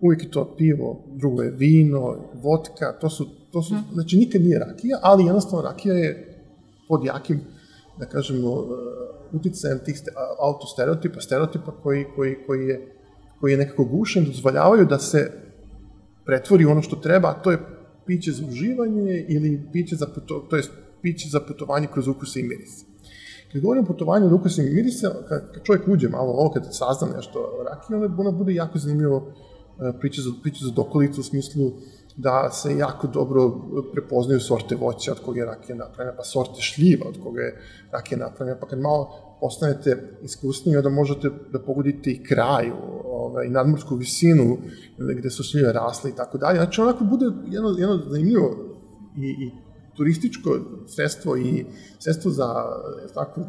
[0.00, 3.84] uvijek je to pivo, drugo je vino, vodka, to su, to su, mm.
[3.92, 6.38] znači nikad nije rakija, ali jednostavno rakija je
[6.88, 7.40] pod jakim,
[7.98, 8.68] da kažemo, uh,
[9.32, 10.02] uticajem tih
[10.40, 12.92] autostereotipa, stereotipa koji, koji, koji, je,
[13.40, 15.30] koji je nekako gušen, dozvoljavaju da se
[16.24, 17.58] pretvori ono što treba, a to je
[18.06, 20.62] piće za uživanje ili piće za, puto, to je
[21.02, 22.84] piće za putovanje kroz ukuse i mirise.
[23.52, 26.66] Kad govorim o putovanju od ukusa i mirisa, kad, kad čovjek uđe malo ovo, kad
[26.70, 29.32] sazna nešto o rakiji, onda, onda bude jako zanimljivo
[30.00, 31.72] priče za, priče za dokolicu u smislu
[32.16, 33.52] da se jako dobro
[33.92, 38.18] prepoznaju sorte voća od koga je rakija napravljena, pa sorte šljiva od koga je rakija
[38.18, 42.70] napravljena, pa kad malo postanete iskusniji, onda možete da pogodite i kraj,
[43.04, 44.56] ovaj, nadmorsku visinu,
[44.98, 46.56] gde su šljive rasle i tako dalje.
[46.56, 48.48] Znači, onako bude jedno, jedno zanimljivo
[49.16, 49.50] i, i
[49.96, 51.64] turističko sredstvo i
[51.98, 52.54] sredstvo za,
[53.14, 53.46] tako, e,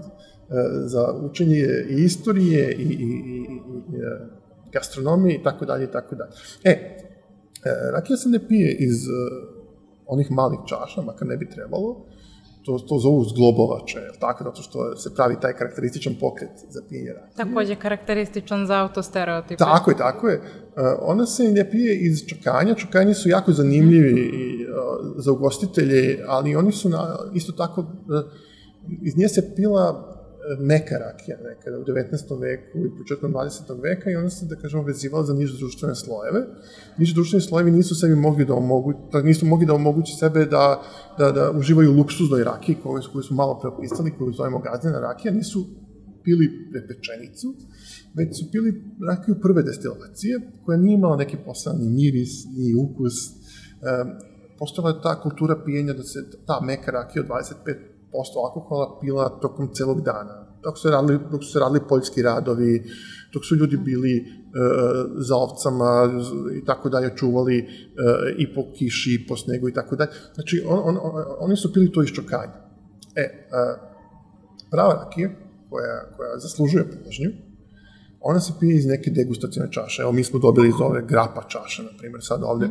[0.85, 4.19] za učenje i istorije i, i, i, i e,
[4.73, 6.31] gastronomije i tako dalje i tako dalje.
[6.63, 6.99] E, e,
[7.91, 9.07] rakija se ne pije iz
[10.07, 12.05] onih malih čaša, makar ne bi trebalo,
[12.65, 17.45] to, to zovu zglobovače, tako, zato što se pravi taj karakterističan pokret za pijenje rakije.
[17.45, 19.55] Takođe karakterističan za autostereotipe.
[19.55, 20.41] Tako je, tako je.
[21.01, 24.65] Ona se ne pije iz čakanja, čakanje su jako zanimljivi i,
[25.17, 27.85] za ugostitelje, ali oni su na, isto tako,
[29.01, 30.14] iz nje se pila
[30.59, 32.41] meka rakija nekada u 19.
[32.41, 33.81] veku i početkom 20.
[33.81, 36.45] veka i ona se, da kažemo, vezivala za niže društvene slojeve.
[36.97, 40.81] Niže društveni slojevi nisu sebi mogli da omogući, da nisu mogli da omogući sebe da,
[41.17, 45.65] da, da uživaju luksuznoj rakiji koju, koju su malo preopisali, koju zovemo gazdena rakija, nisu
[46.23, 47.55] pili prepečenicu,
[48.13, 53.13] već su pili rakiju prve destilacije, koja nije imala neki posebni ni miris, ni ukus.
[53.23, 53.33] E,
[54.59, 59.69] postojala je ta kultura pijenja da se ta meka rakija od 25 alkohola pila tokom
[59.73, 60.45] celog dana.
[60.63, 62.83] Dok su radili, dok su radili poljski radovi,
[63.33, 64.23] dok su ljudi bili e,
[65.17, 66.09] za ovcama
[66.61, 67.65] i tako dalje, čuvali e,
[68.37, 70.11] i po kiši, i po snegu i tako dalje.
[70.33, 72.53] Znači, on, on, on, oni su pili to iz čokanja.
[73.15, 73.31] E, e,
[74.71, 75.29] prava rakija,
[75.69, 77.31] koja, koja zaslužuje pažnju,
[78.19, 80.01] ona se pije iz neke degustacijne čaše.
[80.01, 82.69] Evo, mi smo dobili iz ove grapa čaše, na primjer, sad ovde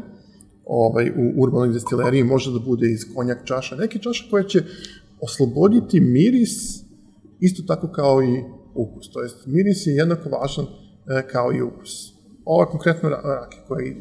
[0.65, 4.63] ovaj, u urbanoj destileriji može da bude iz konjak čaša, neke čaše koje će
[5.21, 6.85] osloboditi miris
[7.41, 9.11] isto tako kao i ukus.
[9.11, 12.15] To jest, miris je jednako važan e, kao i ukus.
[12.45, 13.97] Ova konkretno rake koja je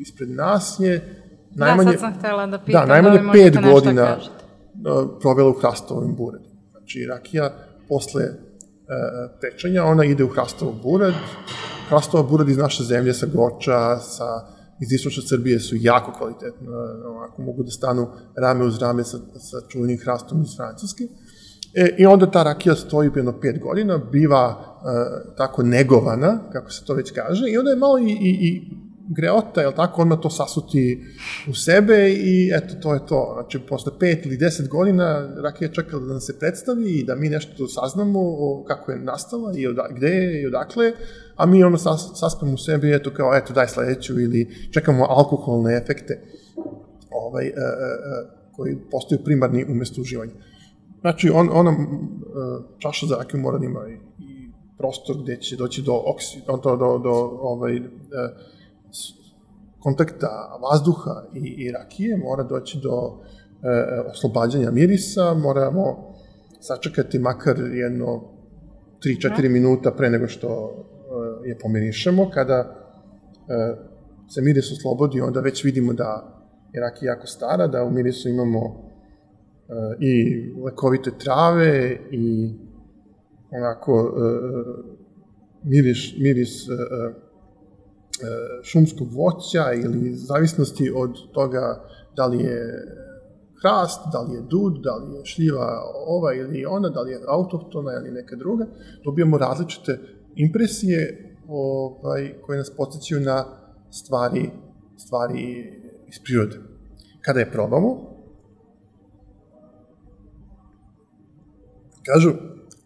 [0.00, 1.22] ispred nas je
[1.54, 1.92] najmanje...
[1.92, 4.44] Da, sad sam htela da pitam da, najmanje da pet godina kažete.
[5.20, 6.48] provela u hrastovim buredu.
[6.70, 7.52] Znači, rakija
[7.88, 8.30] posle e,
[9.40, 11.14] pečenja, ona ide u hrastovo bured.
[11.88, 16.70] Hrastova bured iz naše zemlje sa Goča, sa iz istočne Srbije su jako kvalitetno,
[17.28, 21.04] ako mogu da stanu rame uz rame sa, sa čuvenim hrastom iz Francuske.
[21.74, 26.84] E, I onda ta rakija stoji jedno pet godina, biva e, tako negovana, kako se
[26.84, 28.76] to već kaže, i onda je malo i, i, i
[29.08, 31.04] greota, jel tako, odmah to sasuti
[31.50, 33.30] u sebe i eto, to je to.
[33.34, 37.28] Znači, posle pet ili deset godina rakija čekala da nam se predstavi i da mi
[37.28, 40.92] nešto saznamo o kako je nastala i oda, gde je i odakle,
[41.36, 45.76] a mi ono sas, saspamo u sebi, eto, kao, eto, daj sledeću ili čekamo alkoholne
[45.76, 46.22] efekte
[47.10, 50.32] ovaj, e, e, e koji postaju primarni umesto uživanja.
[51.00, 51.76] Znači, on, ona e,
[52.78, 54.16] čaša za rakiju mora da ima i,
[54.78, 57.80] prostor gde će doći do, oksi, do, do, do ovaj, e,
[59.78, 63.20] kontakta vazduha i, i rakije, mora doći do
[63.62, 66.14] e, oslobađanja mirisa, moramo
[66.60, 68.22] sačekati makar jedno
[69.04, 69.48] 3-4 da.
[69.48, 70.48] minuta pre nego što
[71.44, 72.30] e, je pomirišemo.
[72.30, 73.76] Kada e,
[74.28, 76.36] se miris oslobodi, onda već vidimo da
[76.72, 78.90] je rakija jako stara, da u mirisu imamo
[79.68, 80.14] e, i
[80.64, 82.50] lekovite trave i
[83.50, 84.22] onako e,
[85.64, 86.72] miris, miris e,
[88.62, 91.84] šumskog voća ili zavisnosti od toga
[92.16, 92.84] da li je
[93.60, 97.20] hrast, da li je dud, da li je šljiva ova ili ona, da li je
[97.28, 98.66] autohtona ili neka druga,
[99.04, 99.98] dobijamo različite
[100.34, 103.44] impresije ovaj, koje nas podsjećaju na
[103.90, 104.50] stvari,
[104.96, 105.72] stvari
[106.08, 106.56] iz prirode.
[107.20, 108.16] Kada je probamo,
[112.02, 112.30] kažu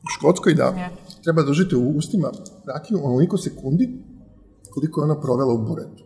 [0.05, 0.75] u Škotskoj da
[1.23, 2.31] treba da užite u ustima
[2.67, 3.89] rakiju onoliko sekundi
[4.71, 6.05] koliko je ona provela u buretu.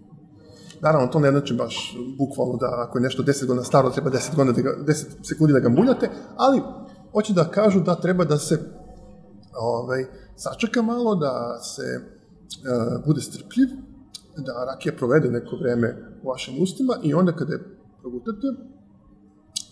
[0.81, 4.37] Naravno, to ne znači baš bukvalno da ako je nešto 10 godina staro, treba 10,
[4.37, 6.63] godina da ga, 10 sekundi da ga muljate, ali
[7.13, 8.59] hoće da kažu da treba da se
[9.61, 10.05] ovaj,
[10.37, 13.69] sačeka malo, da se uh, bude strpljiv,
[14.37, 17.65] da rakija provede neko vreme u vašim ustima i onda kada je
[18.01, 18.47] progutate,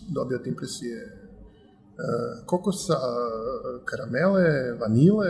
[0.09, 5.27] dobijate impresije uh, kokosa, uh, karamele, vanile,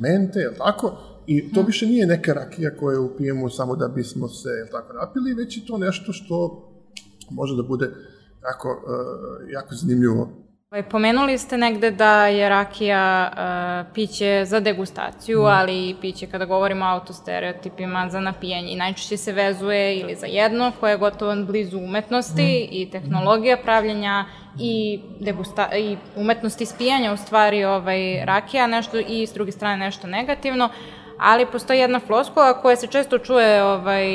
[0.00, 1.11] mente, je tako?
[1.26, 1.66] I to mhm.
[1.66, 5.78] više nije neka rakija koju upijemo samo da bismo se tako napili, već je to
[5.78, 6.68] nešto što
[7.30, 7.90] može da bude
[8.42, 15.42] jako, uh, jako zanimljivo Ovaj, pomenuli ste negde da je rakija uh, piće za degustaciju,
[15.42, 15.46] mm.
[15.46, 20.26] ali i piće kada govorimo o autostereotipima za napijanje i najčešće se vezuje ili za
[20.26, 22.74] jedno koje je gotovo blizu umetnosti mm.
[22.74, 24.24] i tehnologija pravljenja
[24.60, 30.06] i, degusta, i umetnosti spijanja u stvari ovaj, rakija, nešto i s druge strane nešto
[30.06, 30.68] negativno,
[31.18, 34.06] ali postoji jedna floskula koja se često čuje ovaj,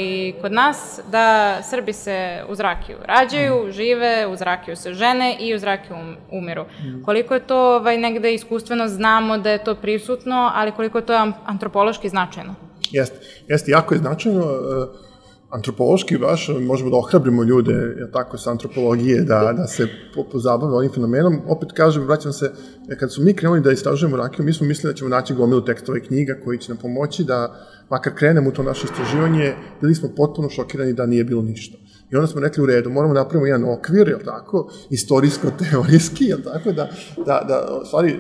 [0.42, 3.72] kod nas, da Srbi se uz rakiju rađaju, mm.
[3.72, 6.64] žive, uz rakiju se žene i uz rakiju um, umiru.
[6.64, 7.04] Mm.
[7.04, 11.32] Koliko je to ovaj, negde iskustveno znamo da je to prisutno, ali koliko je to
[11.46, 12.56] antropološki značajno?
[12.92, 14.40] Jeste, jeste, jako je značajno.
[14.40, 15.07] Uh,
[15.50, 19.88] antropološki baš možemo da ohrabrimo ljude, ja tako, sa antropologije, da, da se
[20.32, 21.40] pozabave ovim fenomenom.
[21.48, 22.52] Opet kažem, vraćam se,
[23.00, 25.98] kad su mi krenuli da istražujemo rakiju, mi smo mislili da ćemo naći gomilu tekstova
[25.98, 27.56] i knjiga koji će nam pomoći da,
[27.90, 31.78] makar krenemo u to naše istraživanje, bili smo potpuno šokirani da nije bilo ništa.
[32.12, 36.40] I onda smo rekli u redu, moramo da napravimo jedan okvir, jel tako, istorijsko-teorijski, jel
[36.44, 38.18] tako, da, da, da, stvari, e,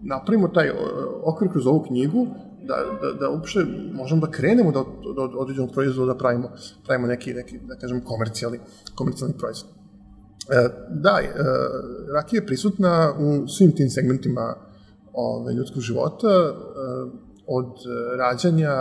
[0.00, 0.70] napravimo taj
[1.22, 2.26] okvir kroz ovu knjigu,
[2.66, 6.50] da, da, da uopšte možemo da krenemo da od, od određenog proizvoda da pravimo,
[6.86, 8.60] pravimo neki, neki, da kažem, komercijalni,
[8.94, 9.70] komercijalni proizvod.
[10.50, 11.32] E, da, e,
[12.14, 14.54] rakija je prisutna u svim tim segmentima
[15.12, 17.72] ove, ljudskog života, e, od
[18.18, 18.74] rađanja,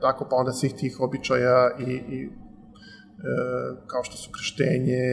[0.00, 2.30] tako, pa onda svih tih običaja i, i e,
[3.86, 5.04] kao što su krštenje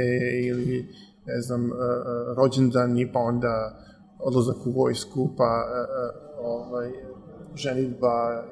[0.44, 0.88] ili,
[1.26, 1.72] ne znam, e, e
[2.38, 3.78] rođendani, pa onda
[4.20, 6.90] odlazak u vojsku, pa e, e ovaj,
[7.56, 8.44] ženitba,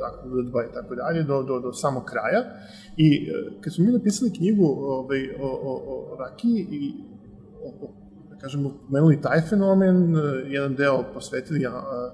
[0.00, 2.44] tako, udba i tako dalje, do, do, do samog kraja.
[2.96, 6.94] I e, kad smo mi napisali knjigu ovaj, o, o, o rakiji i
[7.62, 7.92] o, o,
[8.30, 12.10] da kažemo, pomenuli taj fenomen, e, jedan deo posvetili a, a,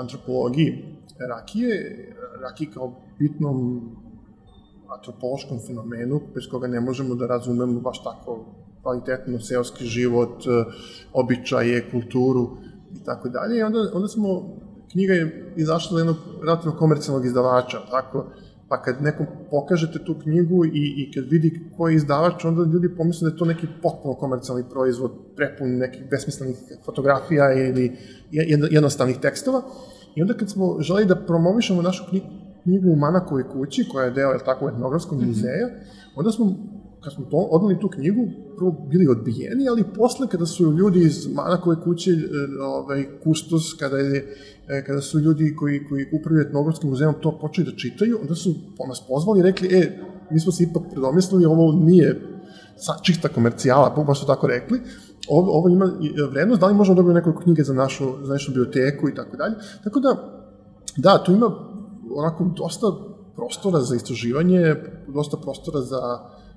[0.00, 2.06] antropologiji rakije,
[2.42, 3.80] rakije kao bitnom
[4.88, 8.44] antropološkom fenomenu, bez koga ne možemo da razumemo baš tako
[8.82, 10.64] kvalitetno seoski život, e,
[11.12, 12.56] običaje, kulturu
[13.00, 13.58] i tako dalje.
[13.58, 14.56] I onda, onda smo
[14.90, 18.26] knjiga je izašla za jednog relativno komercijalnog izdavača, tako,
[18.68, 22.96] pa kad nekom pokažete tu knjigu i, i kad vidi ko je izdavač, onda ljudi
[22.96, 27.96] pomisle da je to neki potpuno komercijalni proizvod, prepun nekih besmislenih fotografija ili
[28.70, 29.62] jednostavnih tekstova.
[30.14, 32.04] I onda kad smo želeli da promovišemo našu
[32.62, 35.28] knjigu u Manakovoj kući, koja je deo, je tako, etnografskog mhm.
[35.28, 35.68] muzeja,
[36.16, 36.54] onda smo
[37.00, 41.26] kad smo to, odnali tu knjigu, prvo bili odbijeni, ali posle kada su ljudi iz
[41.34, 42.16] Manakove kuće, e,
[42.62, 44.36] ovaj, kustos, kada, je,
[44.68, 48.54] e, kada su ljudi koji, koji upravljaju etnografskim muzeom to počeli da čitaju, onda su
[48.88, 49.98] nas pozvali i rekli, e,
[50.30, 52.20] mi smo se ipak predomislili, ovo nije
[53.02, 54.80] čista komercijala, baš su tako rekli,
[55.28, 55.92] ovo, ovo ima
[56.30, 59.54] vrednost, da li možemo dobiti nekoliko knjige za našu, za našu biblioteku i tako dalje.
[59.84, 60.40] Tako da,
[60.96, 61.46] da, tu ima
[62.16, 62.86] onako dosta
[63.36, 64.74] prostora za istraživanje,
[65.08, 66.00] dosta prostora za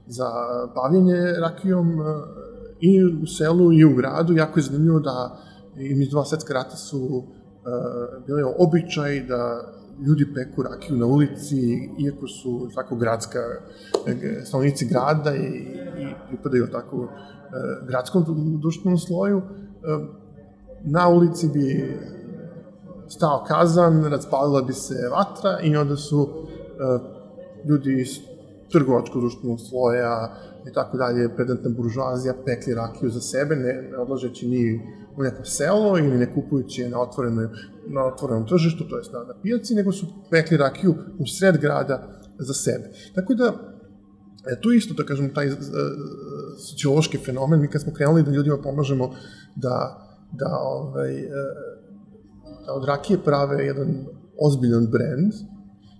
[0.08, 0.30] za
[0.76, 2.04] bavljenje rakijom e,
[2.80, 4.34] i u selu i u gradu.
[4.34, 5.38] Jako je zanimljivo da
[5.78, 7.24] i mi dva svetska rata su uh,
[8.28, 9.62] bili običaj da
[10.08, 13.39] ljudi peku rakiju na ulici, iako su tako gradska,
[14.08, 15.48] e, stanovnici grada i,
[16.00, 17.08] i pripadaju tako
[17.88, 18.26] gradskom
[18.62, 19.42] društvenom sloju.
[20.84, 21.96] Na ulici bi
[23.08, 26.30] stao kazan, razpalila bi se vatra i onda su
[27.66, 28.06] ljudi
[28.74, 30.36] trgovačko društvenog sloja
[30.70, 34.80] i tako dalje, pedantna buržuazija pekli rakiju za sebe, ne, ne odlažeći ni
[35.18, 37.48] u neko selo ili ne kupujući je na, otvorenoj,
[37.88, 42.20] na otvorenom tržištu, to je na, na pijaci, nego su pekli rakiju u sred grada
[42.40, 42.92] za sebe.
[43.16, 43.54] Tako da,
[44.52, 45.56] e, tu isto, da kažemo, taj uh,
[46.70, 49.12] sociološki fenomen, mi kad smo krenuli da ljudima pomažemo
[49.56, 49.76] da,
[50.32, 51.32] da, ovaj, uh,
[52.66, 54.06] da od rakije prave jedan
[54.40, 55.34] ozbiljan brend,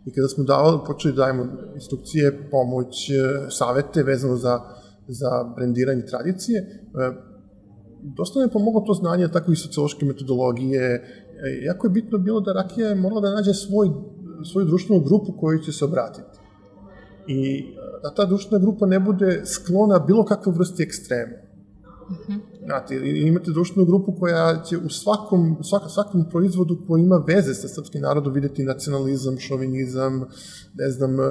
[0.06, 3.14] I kada smo davali, počeli da dajemo instrukcije, pomoć, e,
[3.50, 4.60] savete vezano za,
[5.08, 7.12] za brendiranje tradicije, e,
[8.18, 10.84] dosta nam je pomoglo to znanje, tako i sociološke metodologije.
[10.84, 11.02] E,
[11.66, 13.90] jako je bitno bilo da rakija je morala da nađe svoj,
[14.52, 16.40] svoju društvenu grupu koju će se obratiti.
[17.28, 17.66] I
[18.04, 21.38] da ta društvena grupa ne bude sklona bilo kakve vrste ekstrema.
[22.10, 22.53] -hmm.
[22.66, 27.68] Znate, imate društvenu grupu koja će u svakom, svak, svakom proizvodu koji ima veze sa
[27.68, 30.26] srpskim narodom videti nacionalizam, šovinizam,
[30.74, 31.24] ne znam, e,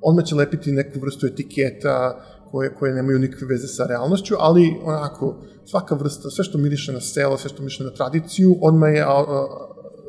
[0.00, 5.36] odmah će lepiti neku vrstu etiketa koje, koje nemaju nikakve veze sa realnošću, ali onako,
[5.64, 9.08] svaka vrsta, sve što miriše na selo, sve što miriše na tradiciju, odmah je a,
[9.08, 9.46] a,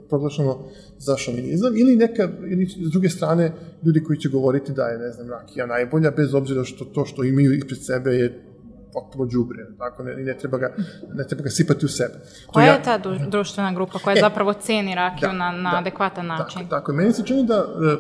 [0.09, 0.59] proglašeno
[0.97, 3.51] za šovinizam, ili neka, ili s druge strane,
[3.85, 7.23] ljudi koji će govoriti da je, ne znam, rakija najbolja, bez obzira što to što
[7.23, 8.52] imaju ispred sebe je
[8.93, 10.75] potpuno džubre, tako ne, ne treba ga
[11.13, 12.13] ne treba ga sipati u sebe.
[12.47, 12.97] Koja ja, je ta
[13.29, 16.61] društvena grupa koja e, zapravo ceni rakiju da, na, na da, adekvatan način?
[16.61, 17.97] Tako, tako, meni se čini da e,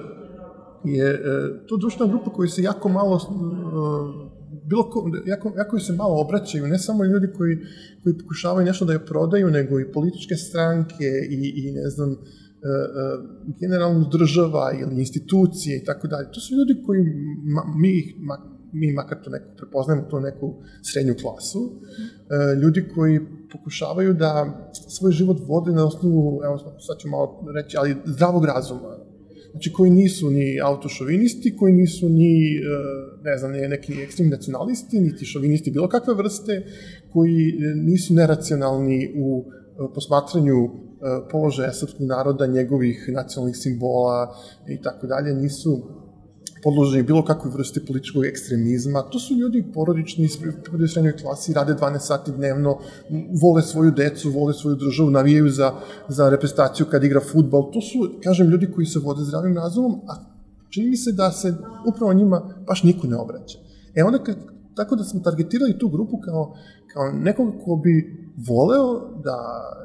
[0.83, 1.19] je e,
[1.67, 3.19] to društvena grupa koja se jako malo
[4.65, 7.57] bilo ko, jako, jako se malo obraćaju, ne samo ljudi koji,
[8.03, 12.15] koji pokušavaju nešto da je prodaju, nego i političke stranke i, i ne znam,
[13.59, 16.31] generalno država ili institucije i tako dalje.
[16.31, 17.01] To su ljudi koji
[17.75, 18.15] mi ih
[18.73, 23.19] mi makar to neko prepoznajemo to neku srednju klasu, e, ljudi koji
[23.51, 24.45] pokušavaju da
[24.89, 28.97] svoj život vode na osnovu, evo sad ću malo reći, ali zdravog razuma.
[29.51, 32.61] Znači koji nisu ni autošovinisti, koji nisu ni, e,
[33.23, 36.65] ne znam, neki ekstremni nacionalisti, niti šovinisti bilo kakve vrste,
[37.11, 39.45] koji e, nisu neracionalni u
[39.93, 40.69] posmatranju
[41.31, 44.35] položaja srpskog naroda, njegovih nacionalnih simbola
[44.69, 46.02] i tako dalje, nisu
[46.63, 49.01] podloženi bilo kakvoj vrsti političkog ekstremizma.
[49.11, 50.37] To su ljudi porodični, iz
[50.93, 52.77] srednjoj klasi, rade 12 sati dnevno,
[53.41, 55.73] vole svoju decu, vole svoju državu, navijaju za,
[56.07, 57.71] za reprezentaciju kad igra futbal.
[57.71, 60.15] To su, kažem, ljudi koji se vode zdravim razumom, a
[60.69, 61.53] čini mi se da se
[61.87, 63.57] upravo njima baš niko ne obraća.
[63.95, 64.35] E onda, kad,
[64.75, 66.55] tako da smo targetirali tu grupu kao,
[66.93, 69.37] kao nekoga ko bi voleo da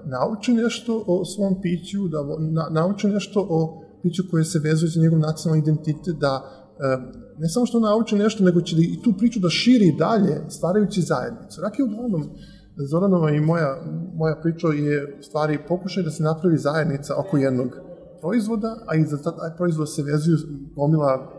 [0.05, 5.01] nauči nešto o svom piću, da na, nauči nešto o piću koje se vezuje za
[5.01, 6.59] njegov nacionalni identitet, da
[7.39, 11.61] ne samo što nauči nešto, nego će i tu priču da širi dalje, stvarajući zajednicu.
[11.61, 12.31] Rakija uglavnom,
[12.77, 13.83] Zoranova i moja,
[14.15, 17.69] moja priča je stvari pokušaj da se napravi zajednica oko jednog
[18.21, 20.37] proizvoda, a i za taj proizvod se vezuju
[20.77, 21.33] gomila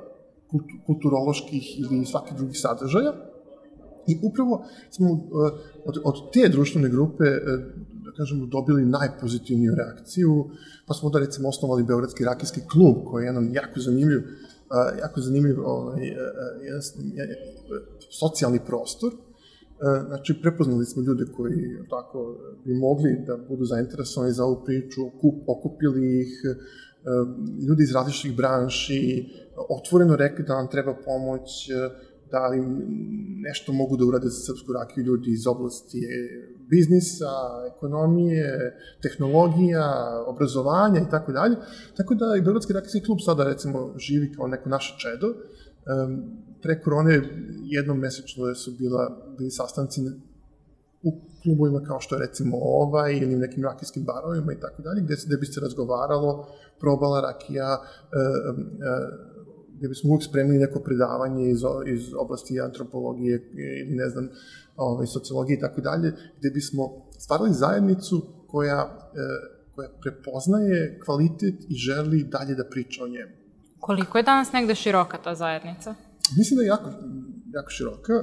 [0.85, 3.13] kulturoloških ili svakih drugih sadržaja.
[4.07, 5.17] I upravo smo e,
[5.85, 7.39] od, od te društvene grupe, e,
[8.05, 10.49] da kažemo, dobili najpozitivniju reakciju,
[10.87, 14.21] pa smo da recimo osnovali Beogradski rakijski klub, koji je jedan jako zanimljiv
[15.01, 16.07] jako zanimljiv ovaj,
[16.63, 16.81] jedan,
[18.19, 19.11] socijalni prostor.
[20.07, 21.55] Znači, prepoznali smo ljude koji
[21.89, 25.01] tako bi mogli da budu zainteresovani za ovu priču,
[25.47, 26.29] okupili ih,
[27.67, 29.29] ljudi iz različitih branši,
[29.69, 31.69] otvoreno rekli da nam treba pomoć,
[32.31, 32.59] da li
[33.47, 36.01] nešto mogu da urade za srpsku rakiju ljudi iz oblasti
[36.69, 37.31] biznisa,
[37.75, 39.87] ekonomije, tehnologija,
[40.27, 41.55] obrazovanja i tako dalje.
[41.97, 45.27] Tako da i Beogradski rakijski klub sada recimo živi kao neko naše čedo.
[46.61, 47.21] Pre korone
[47.63, 50.01] jednom mesečno su bila, bili sastanci
[51.03, 51.11] u
[51.43, 55.15] klubovima kao što je recimo ovaj ili u nekim rakijskim barovima i tako dalje, gde,
[55.25, 56.47] gde bi se razgovaralo,
[56.79, 57.77] probala rakija,
[59.79, 61.61] gde bismo uvijek spremili neko predavanje iz,
[61.95, 63.51] iz oblasti antropologije
[63.81, 64.29] ili ne znam,
[64.75, 66.83] ovaj, sociologije i tako dalje, gde bismo
[67.17, 69.19] stvarali zajednicu koja, e,
[69.75, 73.31] koja prepoznaje kvalitet i želi dalje da priča o njemu.
[73.79, 75.95] Koliko je danas negde široka ta zajednica?
[76.37, 76.89] Mislim da je jako,
[77.53, 78.13] jako široka.
[78.13, 78.21] E,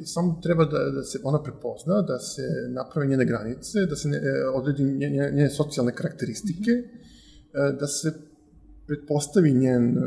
[0.00, 4.08] e samo treba da, da se ona prepozna, da se naprave njene granice, da se
[4.08, 8.27] ne, e, odredi njene, njene socijalne karakteristike, e, da se
[8.88, 10.04] pretpostavi njen uh,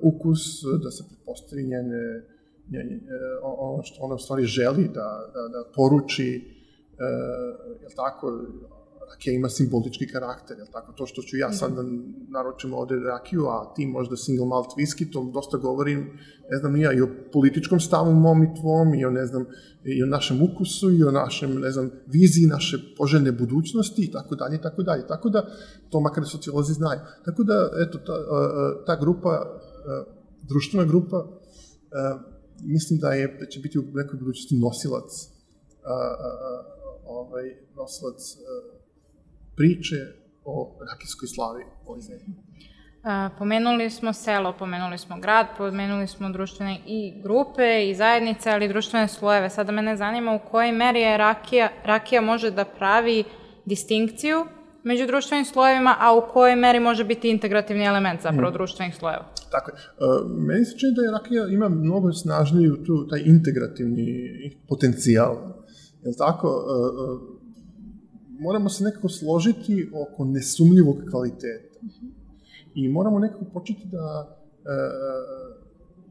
[0.00, 0.40] ukus,
[0.82, 2.24] da se pretpostavi njene,
[2.72, 8.26] njene, uh, ono što ona u stvari želi da, da, da poruči, uh, jel tako,
[9.10, 11.82] rakija ima simbolički karakter, jel tako, to što ću ja sad da
[12.28, 15.96] naručim ovde rakiju, a ti možda single malt whisky, to dosta govori,
[16.50, 19.46] ne znam, ja, i o političkom stavu mom i tvom, i o, ne znam,
[19.84, 24.34] i o našem ukusu, i o našem, ne znam, viziji naše poželjne budućnosti, i tako
[24.34, 25.06] dalje, i tako dalje.
[25.06, 25.46] Tako da,
[25.90, 27.00] to makar sociolozi znaju.
[27.24, 28.16] Tako da, eto, ta,
[28.86, 29.60] ta grupa,
[30.48, 31.26] društvena grupa,
[32.60, 35.10] mislim da je, da će biti u nekoj budućnosti nosilac
[37.06, 37.44] ovaj,
[37.76, 38.36] nosilac
[39.56, 39.96] priče
[40.44, 42.34] o rakijskoj slavi ovoj zemlji.
[43.38, 48.68] Pomenuli smo selo, pomenuli smo grad, pomenuli smo društvene i grupe i zajednice, ali i
[48.68, 49.50] društvene slojeve.
[49.50, 53.24] Sada mene zanima u kojoj meri je rakija, rakija može da pravi
[53.64, 54.46] distinkciju
[54.84, 58.52] među društvenim slojevima, a u kojoj meri može biti integrativni element zapravo mm.
[58.52, 59.24] društvenih slojeva.
[59.50, 59.74] Tako je.
[59.74, 64.06] Uh, meni se čini da je rakija ima mnogo snažniju tu, taj integrativni
[64.68, 65.32] potencijal.
[66.02, 66.48] Je li tako?
[68.42, 71.78] Moramo se nekako složiti oko nesumljivog kvaliteta.
[72.74, 74.68] I moramo nekako početi da e,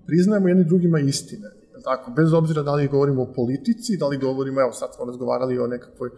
[0.05, 1.47] priznajemo jedni drugima istine.
[1.83, 5.59] Tako, bez obzira da li govorimo o politici, da li govorimo, evo sad smo razgovarali
[5.59, 6.09] o nekakvoj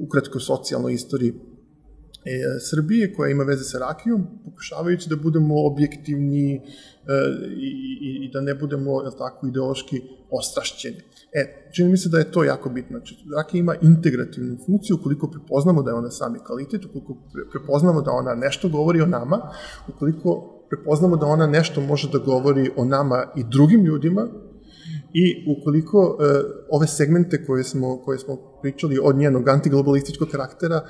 [0.00, 1.34] ukratko socijalnoj istoriji e,
[2.70, 6.60] Srbije koja ima veze sa rakijom, pokušavajući da budemo objektivni e,
[7.56, 7.70] i,
[8.00, 11.02] i, i da ne budemo, jel tako, ideološki ostrašćeni.
[11.36, 12.98] E, čini mi se da je to jako bitno.
[12.98, 17.16] Znači, rakija ima integrativnu funkciju ukoliko prepoznamo da je ona sami kvalitet, ukoliko
[17.50, 19.40] prepoznamo da ona nešto govori o nama,
[19.88, 24.26] ukoliko prepoznamo da ona nešto može da govori o nama i drugim ljudima,
[25.12, 26.24] i ukoliko e,
[26.70, 30.80] ove segmente koje smo, koje smo pričali od njenog antiglobalističkog karaktera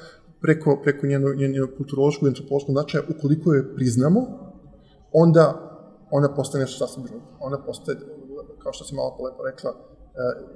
[0.41, 4.21] preko, preko njenog, njenog kulturološkog i antropološkog značaja, ukoliko je priznamo,
[5.13, 5.45] onda
[6.11, 7.25] ona postaje nešto sasvim drugo.
[7.41, 7.99] Ona postaje
[8.63, 9.96] kao što si malo lepo rekla,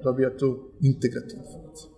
[0.05, 1.91] dobija tu integrativnu funkciju.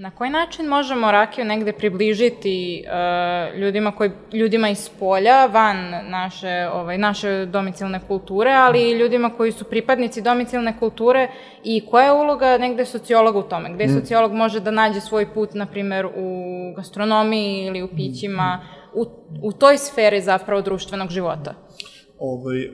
[0.00, 5.76] Na koji način možemo rakiju negde približiti uh, ljudima, koji, ljudima iz polja, van
[6.10, 11.28] naše, ovaj, naše domicilne kulture, ali i ljudima koji su pripadnici domicilne kulture
[11.64, 13.74] i koja je uloga negde sociologa u tome?
[13.74, 14.00] Gde mm.
[14.00, 18.60] sociolog može da nađe svoj put, na primer, u gastronomiji ili u pićima,
[18.94, 19.04] u,
[19.42, 21.54] u toj sferi zapravo društvenog života?
[22.18, 22.68] Ovaj, e,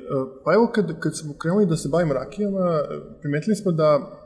[0.45, 2.83] pa evo kad, kad smo krenuli da se bavimo rakijama,
[3.21, 4.21] primetili smo da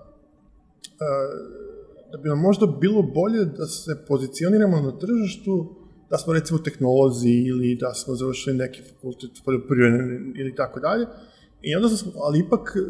[2.12, 5.74] da bi nam možda bilo bolje da se pozicioniramo na tržištu,
[6.10, 11.06] da smo recimo tehnolozi ili da smo završili neki fakultet poljoprivredne ili tako dalje.
[11.62, 12.80] I onda smo, ali ipak, e,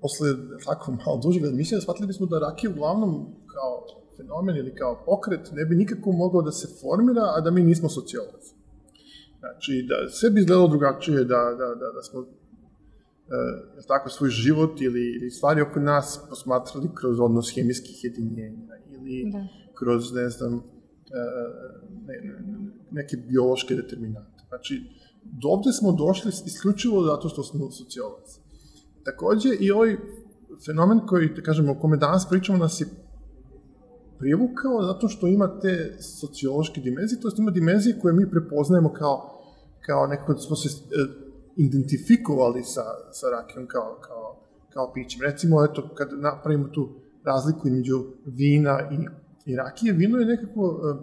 [0.00, 0.28] posle
[0.64, 5.64] tako malo dužeg razmišljanja, shvatili bismo da rakija uglavnom kao fenomen ili kao pokret ne
[5.64, 8.52] bi nikako mogao da se formira, a da mi nismo sociolozi.
[9.38, 12.26] Znači, da sve bi izgledalo drugačije, da, da, da, da smo
[13.26, 19.30] uh, tako, svoj život ili, ili stvari oko nas posmatrali kroz odnos hemijskih jedinjenja ili
[19.32, 19.46] da.
[19.78, 20.62] kroz, ne znam, uh,
[22.06, 22.34] ne, ne,
[22.90, 24.44] neke biološke determinante.
[24.48, 24.82] Znači,
[25.22, 28.40] dovde smo došli isključivo zato što smo sociolozi.
[29.04, 29.96] Takođe, i ovaj
[30.66, 32.86] fenomen koji, da kažemo, o kome danas pričamo, nas je
[34.18, 39.42] privukao zato što ima te sociološke dimenzije, to je ima dimenzije koje mi prepoznajemo kao,
[39.86, 40.68] kao nekako da smo se
[41.56, 44.36] identifikovali sa, sa rakijom kao, kao,
[44.72, 45.20] kao pićem.
[45.22, 46.88] Recimo, eto, kad napravimo tu
[47.24, 48.96] razliku između vina i,
[49.50, 50.96] i rakije, vino je nekako uh,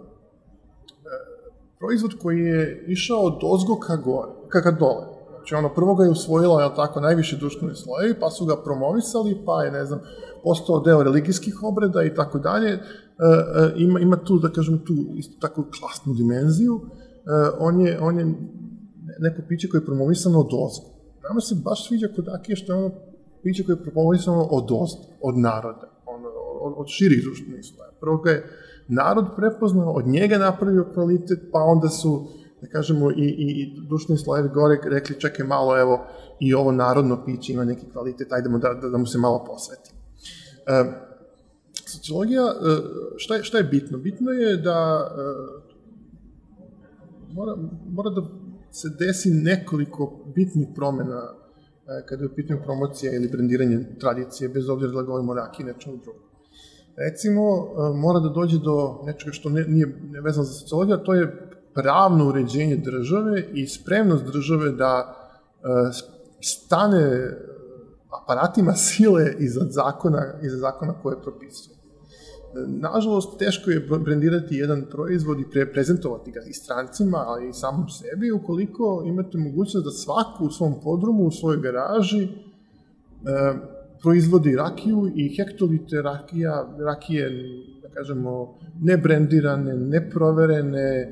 [1.78, 5.06] proizvod koji je išao od ozgo ka gore, ka, ka dole.
[5.36, 9.42] Znači, ono, prvo ga je usvojila, je tako, najviše društvene slojevi, pa su ga promovisali,
[9.46, 10.00] pa je, ne znam,
[10.44, 12.78] postao deo religijskih obreda i tako dalje.
[13.76, 16.74] Ima, ima tu, da kažem, tu isto tako klasnu dimenziju.
[16.74, 16.82] Uh,
[17.58, 18.34] on je, on je
[19.20, 20.86] neko piće koje je promovisano od ozgo.
[21.22, 22.90] Nama se baš sviđa kod Akije što je ono
[23.42, 26.28] piće koje je promovisano od ozgo, od naroda, ono,
[26.60, 27.90] od, od širih društvenih sloja.
[28.00, 28.44] Prvo ga je
[28.88, 32.26] narod prepoznao, od njega napravio kvalitet, pa onda su,
[32.60, 36.06] da kažemo, i, i, i društveni slojevi gore rekli, čekaj malo, evo,
[36.40, 39.90] i ovo narodno piće ima neki kvalitet, ajdemo da, da, da mu se malo posveti.
[40.66, 40.84] E,
[41.86, 42.76] sociologija, e,
[43.16, 43.98] šta je, šta je bitno?
[43.98, 45.70] Bitno je da e,
[47.32, 47.56] mora,
[47.90, 48.22] mora da
[48.72, 54.68] se desi nekoliko bitnih promena e, kada je u pitanju promocija ili brendiranje tradicije, bez
[54.68, 56.22] obzira da govorimo o raki i nečemu drugom.
[56.96, 59.86] Recimo, e, mora da dođe do nečega što ne, nije
[60.22, 65.14] vezano za sociologiju, a to je pravno uređenje države i spremnost države da
[65.62, 65.66] e,
[66.40, 67.36] stane
[68.22, 71.79] aparatima sile iza zakona, iza zakona koje propisuje.
[72.66, 77.88] Nažalost, teško je brendirati jedan proizvod i pre prezentovati ga i strancima, ali i samom
[77.88, 82.28] sebi, ukoliko imate mogućnost da svako u svom podrumu, u svojoj garaži, e,
[84.02, 87.30] proizvodi rakiju i hektolite rakija, rakije,
[87.82, 91.10] da kažemo, nebrendirane, neproverene, e,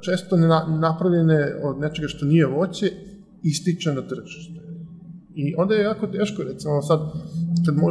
[0.00, 2.90] često ne napravljene od nečega što nije voće,
[3.42, 4.60] ističe na tržište.
[5.34, 7.00] I onda je jako teško, recimo sad,
[7.66, 7.88] kad mo,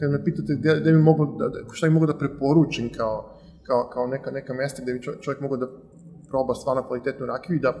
[0.00, 3.38] kad, me pitate gde, gde bi mogu da, da, šta bi mogu da preporučim kao,
[3.62, 5.68] kao, kao neka, neka mesta gde bi čovjek mogao da
[6.28, 7.74] proba stvarno kvalitetnu rakiju i da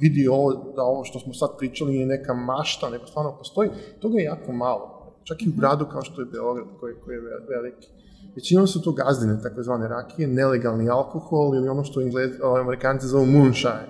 [0.00, 4.18] vidi ovo, da ovo što smo sad pričali je neka mašta, nego stvarno postoji, toga
[4.18, 5.14] je jako malo.
[5.24, 7.88] Čak i u gradu kao što je Beograd, koji, koji je veliki.
[8.36, 13.26] Većinom su to gazdine, takozvane rakije, nelegalni alkohol ili ono što Englez, ovaj, amerikanci zovu
[13.26, 13.86] moonshine.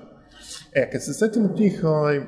[0.73, 2.21] E, kad se setimo tih ovaj,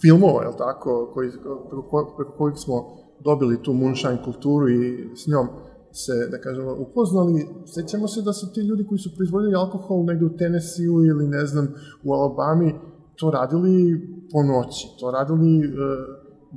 [0.00, 1.30] filmova, je tako, koji,
[1.70, 5.48] preko, preko kojih smo dobili tu moonshine kulturu i s njom
[5.92, 10.24] se, da kažemo, upoznali, sećamo se da su ti ljudi koji su proizvodili alkohol negde
[10.24, 12.74] u Tennessee ili ne znam, u Alabami,
[13.16, 14.00] to radili
[14.32, 15.68] po noći, to radili e,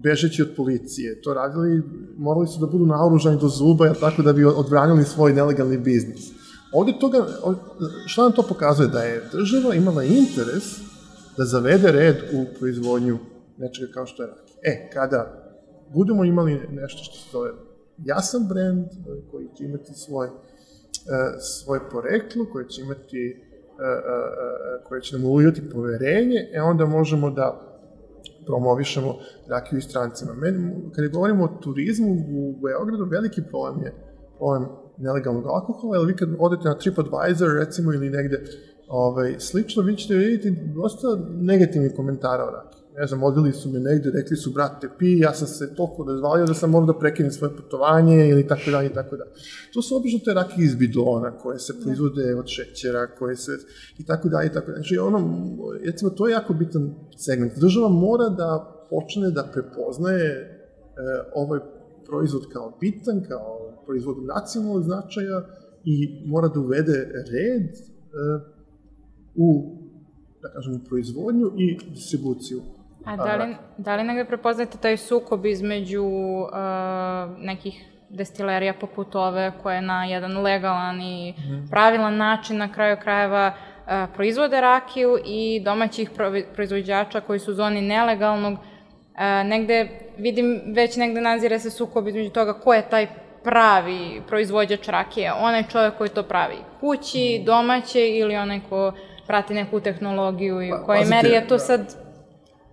[0.03, 1.83] bežeći od policije, to radili,
[2.17, 6.31] morali su da budu naoružani do zuba, jel tako, da bi odbranili svoj nelegalni biznis.
[6.73, 7.27] Ovde toga,
[8.05, 8.87] šta nam to pokazuje?
[8.87, 10.63] Da je država imala interes
[11.37, 13.17] da zavede red u proizvodnju
[13.57, 14.57] nečega kao što je rakija.
[14.63, 15.40] E, kada
[15.93, 17.51] budemo imali nešto što se zove
[18.05, 20.31] jasan brend, e, koji će imati svoj, e,
[21.39, 23.37] svoje poreklo, koji će imati e,
[24.87, 27.67] koje će nam ulijati poverenje, e onda možemo da
[28.45, 29.15] promovišemo
[29.47, 30.33] rakiju i strancima.
[30.33, 33.93] Meni, kada govorimo o turizmu u Beogradu, veliki problem je
[34.37, 34.65] problem
[34.97, 38.43] nelegalnog alkohola, jer vi kad odete na TripAdvisor, recimo, ili negde
[38.87, 43.79] ovaj, slično, vi ćete vidjeti dosta negativnih komentara o rakiji ne znam, odvili su me
[43.79, 47.31] negde, rekli su, brate, pi, ja sam se toliko razvalio da sam morao da prekinem
[47.31, 49.31] svoje putovanje ili tako dalje i tako dalje.
[49.73, 53.51] To su obično te rakije iz bidona koje se proizvode od šećera, koje se
[53.97, 54.75] i tako dalje i tako dalje.
[54.75, 55.19] Znači, ono,
[55.83, 57.59] recimo, to je jako bitan segment.
[57.59, 60.51] Država mora da počne da prepoznaje e,
[61.35, 61.59] ovaj
[62.07, 65.45] proizvod kao bitan, kao proizvod nacionalnog značaja
[65.85, 67.77] i mora da uvede red e,
[69.35, 69.77] u,
[70.41, 72.61] da kažemo, proizvodnju i distribuciju.
[73.05, 76.49] A da li, da li negde prepoznate taj sukob između uh,
[77.37, 81.69] nekih destilerija poput ove koje na jedan legalan i mm.
[81.69, 86.11] pravilan način na kraju krajeva uh, proizvode rakiju i domaćih
[86.53, 88.53] proizvođača koji su u zoni nelegalnog.
[88.53, 88.59] Uh,
[89.45, 93.07] negde vidim već negde nazire se sukob između toga ko je taj
[93.43, 97.45] pravi proizvođač rakije, onaj čovjek koji to pravi kući, mhm.
[97.45, 98.93] domaće ili onaj ko
[99.27, 101.59] prati neku tehnologiju i u pa, kojoj meri je to da.
[101.59, 101.95] sad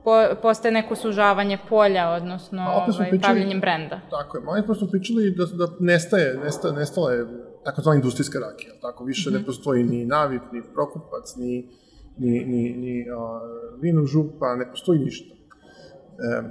[0.05, 0.11] po,
[0.43, 4.01] postaje neko sužavanje polja, odnosno ovaj, pričali, pravljenjem brenda.
[4.11, 7.27] Tako je, malo smo pričali da, da nestaje, nesta, nestala je
[7.65, 9.35] takozvana industrijska rakija, tako više mm -hmm.
[9.35, 9.47] ne mhm.
[9.47, 11.69] postoji ni navip, ni prokupac, ni,
[12.19, 13.41] ni, ni, ni a,
[13.81, 15.35] vino župa, ne postoji ništa.
[15.35, 16.43] E,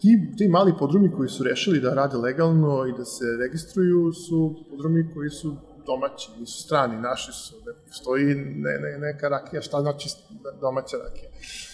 [0.00, 4.54] ti, ti mali podrumi koji su rešili da rade legalno i da se registruju su
[4.70, 5.56] podrumi koji su
[5.86, 10.08] domaći, nisu strani, naši su, ne postoji ne, ne, neka rakija, šta znači
[10.60, 11.30] domaća rakija.
[11.30, 11.71] E,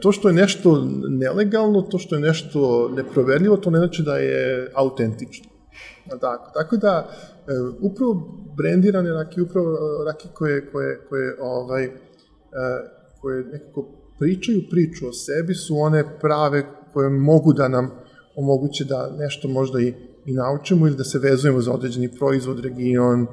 [0.00, 4.70] to što je nešto nelegalno, to što je nešto neproverljivo, to ne znači da je
[4.74, 5.50] autentično.
[6.20, 8.14] Tako, tako da, e, upravo
[8.56, 11.90] brendirane rakije, upravo rakije koje, koje, koje, ovaj, e,
[13.20, 13.88] koje nekako
[14.18, 16.62] pričaju priču o sebi su one prave
[16.92, 17.90] koje mogu da nam
[18.36, 19.94] omoguće da nešto možda i,
[20.26, 23.26] i naučimo ili da se vezujemo za određeni proizvod, region,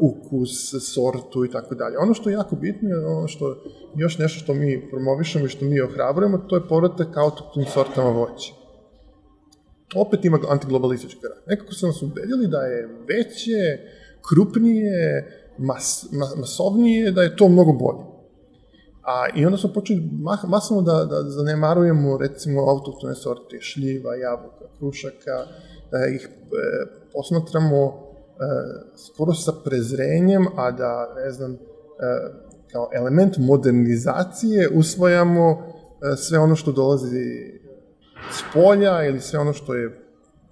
[0.00, 0.50] ukus,
[0.94, 1.98] sortu i tako dalje.
[1.98, 3.56] Ono što je jako bitno je ono što
[3.96, 8.52] još nešto što mi promovišemo i što mi ohrabrujemo, to je povratak autoktonim sortama voća.
[9.94, 11.44] Opet ima antiglobalistički karakter.
[11.46, 13.78] Nekako su nas ubedili da je veće,
[14.28, 15.26] krupnije,
[15.58, 18.17] mas, mas, masovnije, da je to mnogo bolje.
[19.08, 20.10] A, I onda smo počeli
[20.46, 25.36] masovno da, da zanemarujemo recimo autoktone sorte šljiva, jabuka, krušaka,
[25.90, 27.92] da ih e, posmatramo e,
[28.96, 31.56] skoro sa prezrenjem, a da, ne znam, e,
[32.72, 37.24] kao element modernizacije usvojamo e, sve ono što dolazi
[38.32, 40.00] s polja ili sve ono što je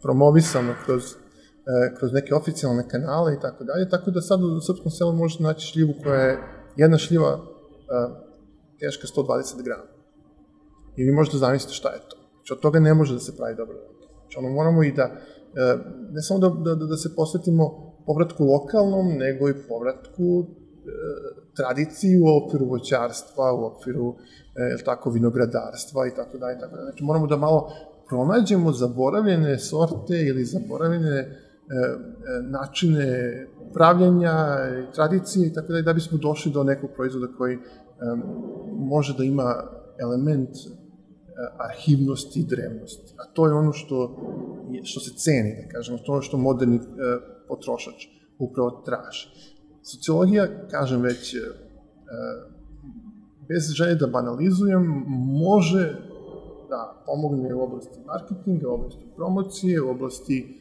[0.03, 4.91] promovisano kroz, e, kroz neke oficijalne kanale i tako dalje, tako da sad u srpskom
[4.91, 6.39] selu možete naći šljivu koja je
[6.77, 8.26] jedna šljiva e,
[8.81, 9.97] teška 120 grama.
[10.97, 12.17] I vi možete zamisliti šta je to.
[12.35, 14.09] Znači, od toga ne može da se pravi dobro rakija.
[14.21, 15.79] Znači, ono, moramo i da, e,
[16.11, 20.47] ne samo da, da, da se posvetimo povratku lokalnom, nego i povratku e,
[21.57, 24.15] tradiciji u okviru voćarstva, u okviru,
[24.55, 26.85] e, tako, vinogradarstva i tako dalje, tako dalje.
[26.85, 27.73] Znači, moramo da malo
[28.09, 31.29] pronađemo zaboravljene sorte ili zaboravljene e,
[32.43, 33.07] načine
[33.75, 34.35] pravljenja,
[34.95, 37.59] tradicije i tako dalje, da bismo došli do nekog proizvoda koji
[38.79, 39.55] može da ima
[39.99, 40.61] element e,
[41.59, 43.15] arhivnosti i drevnosti.
[43.19, 44.17] A to je ono što,
[44.83, 46.81] što se ceni, da kažemo, to je što moderni e,
[47.49, 48.07] potrošač
[48.39, 49.29] upravo traži.
[49.83, 51.39] Sociologija, kažem već, e,
[53.49, 55.05] bez želje da banalizujem,
[55.39, 55.97] može
[56.69, 60.61] da pomogne u oblasti marketinga, u oblasti promocije, u oblasti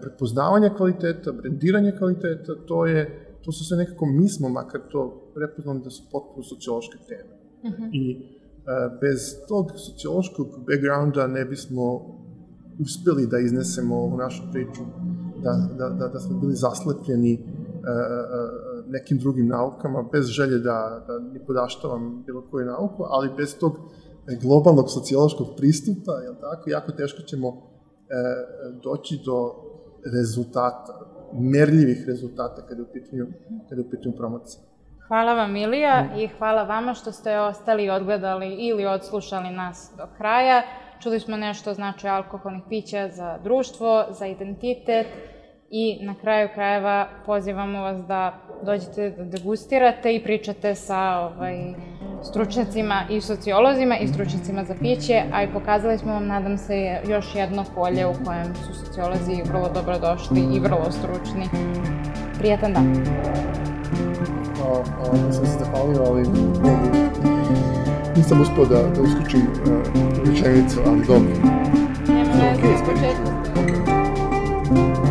[0.00, 5.80] prepoznavanja kvaliteta, brendiranja kvaliteta, to je to su sve nekako, mi smo makar to prepoznali
[5.84, 7.34] da su potpuno sociološke teme.
[7.62, 7.82] Uh mhm.
[7.82, 7.90] -huh.
[7.92, 11.84] I uh, bez tog sociološkog backgrounda ne bismo
[12.84, 14.82] uspeli da iznesemo ovu našu priču,
[15.44, 21.04] da, da, da, da smo bili zaslepljeni uh, uh, nekim drugim naukama, bez želje da,
[21.06, 23.72] da ni podaštavam bilo koju nauku, ali bez tog
[24.42, 27.54] globalnog sociološkog pristupa, jel tako, jako teško ćemo uh,
[28.82, 29.52] doći do
[30.12, 30.92] rezultata,
[31.32, 33.26] merljivih rezultata kada je u pitanju,
[33.68, 34.67] kada je u pitanju promocija.
[35.08, 36.18] Hvala vam Ilija mm.
[36.18, 40.62] i hvala vama što ste ostali i odgledali ili odslušali nas do kraja.
[41.02, 45.06] Čuli smo nešto o značaju alkoholnih pića za društvo, za identitet
[45.70, 51.56] i na kraju krajeva pozivamo vas da dođete da degustirate i pričate sa ovaj,
[52.22, 57.34] stručnjacima i sociolozima i stručnjacima za piće, a i pokazali smo vam, nadam se, još
[57.34, 61.48] jedno polje u kojem su sociolozi vrlo dobro došli i vrlo stručni.
[62.38, 63.77] Prijetan dan!
[64.62, 66.28] a, sam da se zahvalio, ali
[66.62, 66.88] mogu,
[68.16, 71.30] nisam uspio da, da uskučim uh, rečenicu, ali dobro.
[72.08, 73.30] Nema veze, okay, početku.
[73.56, 75.07] Okay.